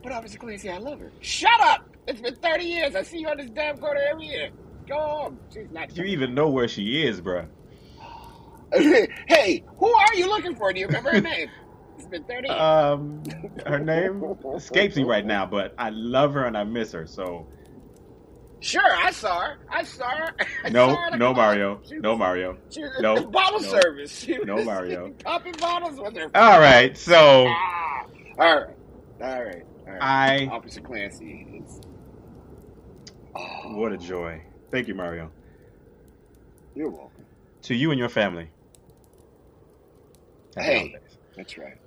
But 0.03 0.11
Officer 0.11 0.37
Clancy, 0.37 0.69
I 0.69 0.79
love 0.79 0.99
her. 0.99 1.13
Shut 1.21 1.61
up! 1.61 1.89
It's 2.09 2.21
been 2.21 2.35
30 2.35 2.65
years. 2.65 2.97
I 2.97 3.05
see 3.05 3.19
you 3.19 3.29
on 3.29 3.37
this 3.37 3.51
damn 3.51 3.79
corner 3.79 4.01
every 4.11 4.27
year. 4.27 4.51
Go 4.89 4.97
home. 4.99 5.39
She's 5.53 5.71
not. 5.71 5.97
you 5.97 6.03
even 6.03 6.35
know 6.35 6.49
where 6.49 6.67
she 6.67 7.07
is, 7.07 7.21
bruh. 7.21 7.47
hey, 9.29 9.63
who 9.77 9.95
are 9.95 10.15
you 10.17 10.27
looking 10.27 10.57
for? 10.57 10.73
Do 10.73 10.81
you 10.81 10.87
remember 10.89 11.13
her 11.13 11.21
name? 11.21 11.49
It's 12.05 12.11
been 12.11 12.25
30 12.25 12.49
years. 12.51 12.59
Um 12.61 13.25
her 13.67 13.81
name 13.81 14.23
escapes 14.57 14.97
me 14.97 15.05
right 15.05 15.27
now, 15.27 15.47
but 15.47 15.75
I 15.79 15.91
love 15.91 16.35
her 16.35 16.47
and 16.47 16.57
I 16.57 16.65
miss 16.65 16.93
her. 16.93 17.07
So 17.07 17.49
Sure, 18.61 18.83
I 18.97 19.11
saw 19.13 19.41
her. 19.43 19.55
I 19.73 19.85
saw 19.85 20.09
her. 20.11 20.33
I 20.65 20.71
no, 20.71 20.89
saw 20.89 20.97
her 21.05 21.11
no. 21.19 21.35
Mario, 21.35 21.75
was- 21.81 21.93
no 22.01 22.17
Mario. 22.17 22.59
She 22.71 22.83
was 22.83 22.93
No, 23.01 23.25
bottle 23.33 23.61
no, 23.61 23.71
service. 23.71 24.13
She 24.19 24.39
no, 24.45 24.63
Mario. 24.65 25.15
popping 25.25 25.55
bottles 25.61 25.99
with 26.01 26.17
her. 26.17 26.31
All 26.35 26.61
right, 26.61 26.97
so 26.99 27.47
Ah, 27.49 28.07
all 28.39 28.57
right, 28.57 28.77
all 29.23 29.45
right, 29.45 29.65
all 29.89 29.95
right. 29.95 30.03
I 30.03 30.49
Officer 30.51 30.81
Clancy 30.83 31.47
is. 31.63 31.81
Oh, 33.37 33.77
what 33.79 33.93
a 33.93 33.99
joy. 33.99 34.43
Thank 34.73 34.89
you, 34.89 34.95
Mario. 34.95 35.33
you're 36.75 36.91
welcome. 36.91 37.27
To 37.65 37.75
you 37.75 37.91
and 37.93 37.99
your 38.01 38.09
family. 38.11 38.53
Happy 40.57 40.67
Hey. 40.67 40.77
holidays. 40.77 41.19
That's 41.37 41.59
right. 41.59 41.79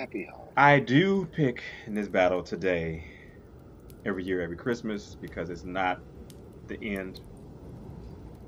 Happy. 0.00 0.28
I 0.56 0.80
do 0.80 1.26
pick 1.26 1.62
in 1.86 1.94
this 1.94 2.08
battle 2.08 2.42
today, 2.42 3.04
every 4.06 4.24
year, 4.24 4.42
every 4.42 4.56
Christmas, 4.56 5.16
because 5.20 5.50
it's 5.50 5.64
not 5.64 6.02
the 6.68 6.78
end. 6.82 7.20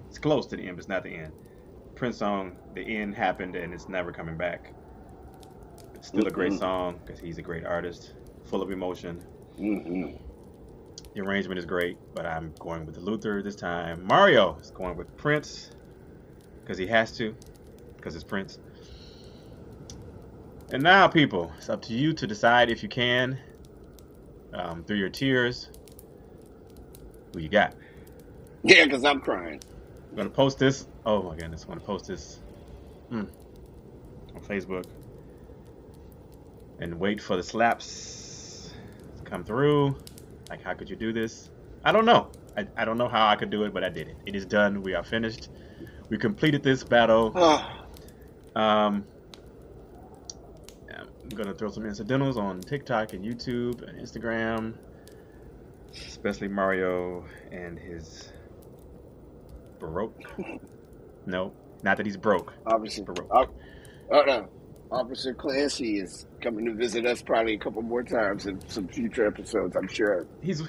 It's 0.08 0.18
close 0.18 0.46
to 0.48 0.56
the 0.56 0.66
end, 0.66 0.76
but 0.76 0.80
it's 0.80 0.88
not 0.88 1.04
the 1.04 1.14
end. 1.16 1.34
Prince 1.96 2.18
song, 2.18 2.58
the 2.74 2.82
end 2.96 3.14
happened 3.16 3.56
and 3.56 3.74
it's 3.74 3.88
never 3.88 4.12
coming 4.12 4.36
back. 4.38 4.74
It's 5.94 6.08
still 6.08 6.26
a 6.28 6.32
great 6.32 6.52
Mhm. 6.52 6.58
song 6.58 7.00
because 7.04 7.20
he's 7.20 7.38
a 7.38 7.42
great 7.42 7.66
artist, 7.66 8.14
full 8.44 8.62
of 8.62 8.70
emotion. 8.70 9.24
hmm 9.58 10.16
The 11.14 11.22
arrangement 11.22 11.58
is 11.58 11.66
great, 11.66 11.98
but 12.14 12.26
I'm 12.26 12.54
going 12.60 12.86
with 12.86 12.96
Luther 12.98 13.42
this 13.42 13.56
time. 13.56 14.04
Mario 14.04 14.58
is 14.60 14.70
going 14.70 14.96
with 14.96 15.16
Prince 15.16 15.70
because 16.64 16.78
he 16.78 16.86
has 16.88 17.16
to, 17.18 17.36
because 17.96 18.14
it's 18.16 18.24
Prince. 18.24 18.58
And 20.72 20.82
now, 20.82 21.06
people, 21.06 21.52
it's 21.58 21.68
up 21.68 21.82
to 21.82 21.92
you 21.92 22.14
to 22.14 22.26
decide 22.26 22.70
if 22.70 22.82
you 22.82 22.88
can, 22.88 23.38
um, 24.54 24.84
through 24.84 24.96
your 24.96 25.10
tears, 25.10 25.68
who 27.32 27.40
you 27.40 27.50
got. 27.50 27.74
Yeah, 28.64 28.84
because 28.84 29.04
I'm 29.04 29.20
crying. 29.20 29.60
I'm 30.10 30.16
gonna 30.16 30.30
post 30.30 30.58
this. 30.58 30.86
Oh 31.04 31.22
my 31.22 31.36
goodness, 31.36 31.64
I'm 31.64 31.68
gonna 31.68 31.80
post 31.82 32.06
this 32.06 32.40
mm, 33.12 33.28
on 34.34 34.42
Facebook 34.42 34.84
and 36.78 36.98
wait 36.98 37.20
for 37.20 37.36
the 37.36 37.42
slaps 37.42 38.72
to 39.18 39.24
come 39.24 39.44
through. 39.44 39.96
Like, 40.48 40.62
how 40.62 40.74
could 40.74 40.88
you 40.88 40.96
do 40.96 41.12
this? 41.12 41.50
I 41.84 41.92
don't 41.92 42.06
know. 42.06 42.30
I, 42.56 42.66
I 42.76 42.84
don't 42.84 42.98
know 42.98 43.08
how 43.08 43.28
I 43.28 43.36
could 43.36 43.50
do 43.50 43.64
it, 43.64 43.74
but 43.74 43.84
I 43.84 43.90
did 43.90 44.08
it. 44.08 44.16
It 44.26 44.34
is 44.36 44.46
done. 44.46 44.82
We 44.82 44.94
are 44.94 45.04
finished. 45.04 45.48
We 46.10 46.18
completed 46.18 46.62
this 46.62 46.84
battle. 46.84 47.32
Oh, 47.34 47.66
Um, 48.54 49.06
I'm 51.32 51.38
gonna 51.38 51.54
throw 51.54 51.70
some 51.70 51.86
incidentals 51.86 52.36
on 52.36 52.60
TikTok 52.60 53.14
and 53.14 53.24
YouTube 53.24 53.88
and 53.88 53.98
Instagram, 53.98 54.74
especially 55.94 56.48
Mario 56.48 57.24
and 57.50 57.78
his 57.78 58.30
baroque. 59.78 60.14
No, 61.24 61.52
not 61.84 61.96
that 61.98 62.04
he's 62.04 62.16
broke. 62.16 62.52
Obviously, 62.66 63.04
Baroque. 63.04 63.28
Oh, 63.30 63.46
oh 64.10 64.22
no. 64.26 64.48
Officer 64.90 65.32
Clancy 65.32 66.00
is 66.00 66.26
coming 66.40 66.64
to 66.64 66.74
visit 66.74 67.06
us 67.06 67.22
probably 67.22 67.54
a 67.54 67.58
couple 67.58 67.80
more 67.80 68.02
times 68.02 68.46
in 68.46 68.60
some 68.68 68.88
future 68.88 69.24
episodes, 69.28 69.76
I'm 69.76 69.86
sure. 69.86 70.26
He's 70.42 70.60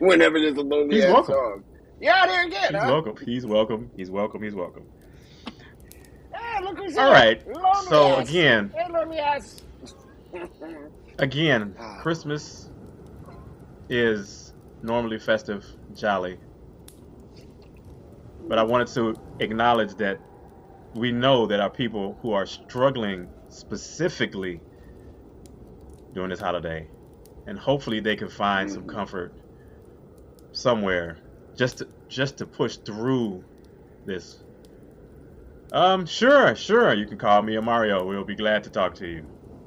Whenever 0.00 0.38
there's 0.38 0.58
a 0.58 0.60
lonely 0.60 0.96
He's 0.96 1.04
ass 1.06 1.12
welcome. 1.14 1.34
song. 1.34 1.64
Yeah, 1.98 2.14
out 2.24 2.28
here 2.28 2.46
again, 2.46 2.74
he's 2.74 2.82
huh? 2.82 2.88
welcome. 2.90 3.16
He's 3.24 3.46
welcome. 3.46 3.90
He's 3.96 4.10
welcome. 4.10 4.42
He's 4.42 4.54
welcome. 4.54 4.84
Ah, 6.34 6.60
look 6.62 6.76
who's 6.76 6.94
All 6.98 7.04
here. 7.06 7.12
right. 7.14 7.46
Lonely 7.46 7.86
So 7.88 8.08
ass. 8.20 8.28
again, 8.28 8.70
Hey, 8.76 8.92
lonely 8.92 9.18
ass. 9.18 9.62
Again, 11.18 11.74
Ah. 11.78 11.98
Christmas 12.02 12.70
is 13.88 14.52
normally 14.82 15.18
festive, 15.18 15.64
jolly. 15.94 16.38
But 18.48 18.58
I 18.58 18.62
wanted 18.64 18.88
to 18.88 19.14
acknowledge 19.40 19.94
that 19.96 20.18
we 20.94 21.12
know 21.12 21.46
that 21.46 21.60
our 21.60 21.70
people 21.70 22.18
who 22.22 22.32
are 22.32 22.46
struggling 22.46 23.28
specifically 23.48 24.60
during 26.12 26.30
this 26.30 26.40
holiday, 26.40 26.88
and 27.46 27.58
hopefully 27.58 28.00
they 28.00 28.16
can 28.16 28.28
find 28.28 28.70
some 28.70 28.86
comfort 28.86 29.32
somewhere 30.52 31.18
just 31.56 31.78
to, 31.78 31.88
just 32.08 32.38
to 32.38 32.46
push 32.46 32.76
through 32.76 33.44
this. 34.04 34.42
Um, 35.72 36.04
sure, 36.04 36.54
sure, 36.54 36.92
you 36.92 37.06
can 37.06 37.16
call 37.16 37.40
me 37.42 37.56
a 37.56 37.62
Mario. 37.62 38.04
We'll 38.06 38.24
be 38.24 38.34
glad 38.34 38.64
to 38.64 38.70
talk 38.70 38.94
to 38.96 39.06
you. 39.06 39.26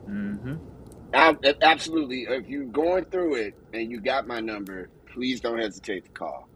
Mm-hmm. 0.09 0.55
Ab- 1.13 1.45
Absolutely. 1.61 2.23
If 2.29 2.47
you're 2.47 2.65
going 2.65 3.05
through 3.05 3.35
it 3.35 3.53
and 3.73 3.89
you 3.89 4.01
got 4.01 4.27
my 4.27 4.39
number, 4.39 4.89
please 5.13 5.39
don't 5.41 5.59
hesitate 5.59 6.05
to 6.05 6.11
call. 6.11 6.49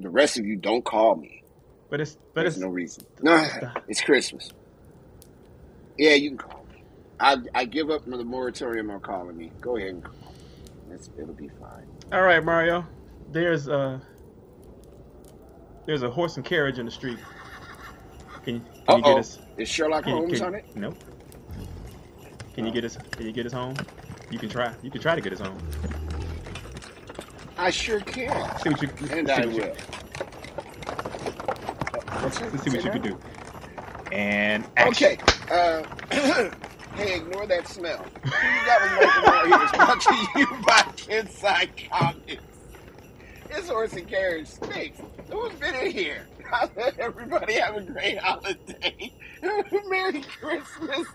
The 0.00 0.10
rest 0.10 0.38
of 0.38 0.44
you 0.44 0.56
don't 0.56 0.84
call 0.84 1.16
me. 1.16 1.42
But 1.90 2.00
it's 2.00 2.16
but 2.34 2.42
There's 2.42 2.54
it's 2.54 2.62
no 2.62 2.68
reason. 2.68 3.04
No, 3.22 3.46
it's 3.88 4.00
Christmas. 4.00 4.50
Yeah, 5.98 6.14
you 6.14 6.30
can 6.30 6.38
call 6.38 6.64
me. 6.70 6.84
I 7.20 7.36
I 7.54 7.64
give 7.66 7.90
up 7.90 8.04
the 8.06 8.24
moratorium 8.24 8.90
on 8.90 9.00
calling 9.00 9.36
me. 9.36 9.52
Go 9.60 9.76
ahead 9.76 9.90
and 9.90 10.04
call. 10.04 10.34
It's, 10.90 11.10
it'll 11.18 11.34
be 11.34 11.48
fine. 11.48 11.86
all 12.12 12.22
right, 12.22 12.42
Mario. 12.44 12.86
There's 13.30 13.68
uh 13.68 14.00
there's 15.86 16.02
a 16.02 16.10
horse 16.10 16.36
and 16.36 16.44
carriage 16.44 16.78
in 16.78 16.86
the 16.86 16.92
street. 16.92 17.18
Can 18.44 18.56
you, 18.56 18.62
can 18.86 18.98
you 18.98 19.04
get 19.04 19.18
us? 19.18 19.38
Is 19.56 19.68
Sherlock 19.68 20.04
Holmes 20.04 20.38
can, 20.38 20.48
on 20.48 20.54
it? 20.54 20.64
Nope. 20.74 20.96
Can 22.54 22.66
you 22.66 22.72
get 22.72 22.84
us? 22.84 22.96
Can 23.12 23.26
you 23.26 23.32
get 23.32 23.46
us 23.46 23.52
home? 23.52 23.76
You 24.30 24.38
can 24.38 24.48
try. 24.48 24.74
You 24.82 24.90
can 24.90 25.00
try 25.00 25.14
to 25.14 25.20
get 25.20 25.32
us 25.32 25.40
home. 25.40 25.58
I 27.56 27.70
sure 27.70 28.00
can. 28.00 28.58
See 28.60 28.70
what 28.70 28.82
you. 28.82 28.88
And 29.10 29.30
I 29.30 29.44
you- 29.44 29.56
will. 29.62 29.74
What's? 32.22 32.40
Let's 32.40 32.62
see 32.64 32.70
what 32.70 32.84
you 32.84 32.90
that? 32.90 32.92
can 32.92 33.02
do. 33.02 33.18
And 34.12 34.66
action. 34.76 35.12
Okay. 35.12 35.18
Uh, 35.50 35.82
hey, 36.94 37.16
ignore 37.16 37.46
that 37.46 37.66
smell. 37.68 38.04
You 38.24 38.30
got 38.30 38.82
with 38.82 38.92
Mike 39.00 39.16
and 39.16 39.50
Mario 39.50 39.64
is 39.64 39.70
brought 39.72 40.00
to 40.00 40.14
you 40.36 40.46
by 40.66 40.82
Kensai 40.96 41.88
Comics. 41.90 42.42
This 43.48 43.68
horse 43.68 43.92
and 43.94 44.06
carriage 44.08 44.48
stinks. 44.48 45.00
Who's 45.30 45.52
been 45.54 45.74
in 45.74 45.90
here? 45.92 46.26
I 46.52 46.68
let 46.76 46.98
everybody 46.98 47.54
have 47.54 47.76
a 47.76 47.80
great 47.80 48.18
holiday. 48.18 49.12
Merry 49.88 50.22
Christmas. 50.22 51.06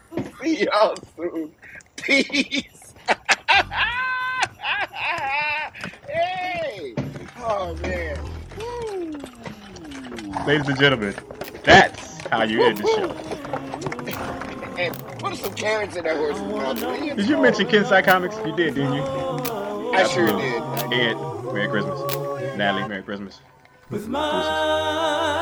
See 0.42 0.64
y'all 0.66 0.96
soon. 1.16 1.54
Peace. 1.96 2.94
hey. 6.08 6.96
Oh 7.38 7.76
man. 7.82 8.18
Woo. 8.58 9.12
Ladies 10.48 10.68
and 10.68 10.80
gentlemen, 10.80 11.14
that's 11.64 12.26
how 12.28 12.44
you 12.44 12.64
end 12.64 12.78
the 12.78 12.88
show. 12.88 13.12
And 14.78 14.98
put 15.20 15.36
some 15.36 15.54
carrots 15.54 15.96
in 15.96 16.04
that 16.04 16.18
horse's 16.18 16.42
mouth. 16.42 17.16
Did 17.16 17.28
you 17.28 17.42
mention 17.42 17.68
Kensai 17.68 18.04
Comics? 18.04 18.36
You 18.46 18.56
did, 18.56 18.76
didn't 18.76 18.94
you? 18.94 19.02
I 19.02 20.08
sure 20.08 20.28
did. 20.28 20.64
Ed, 20.94 21.16
Merry 21.54 21.68
Christmas. 21.68 22.00
Natalie, 22.58 22.88
Merry 22.88 23.04
Christmas. 23.04 23.40
With 23.90 24.10
my 24.10 25.37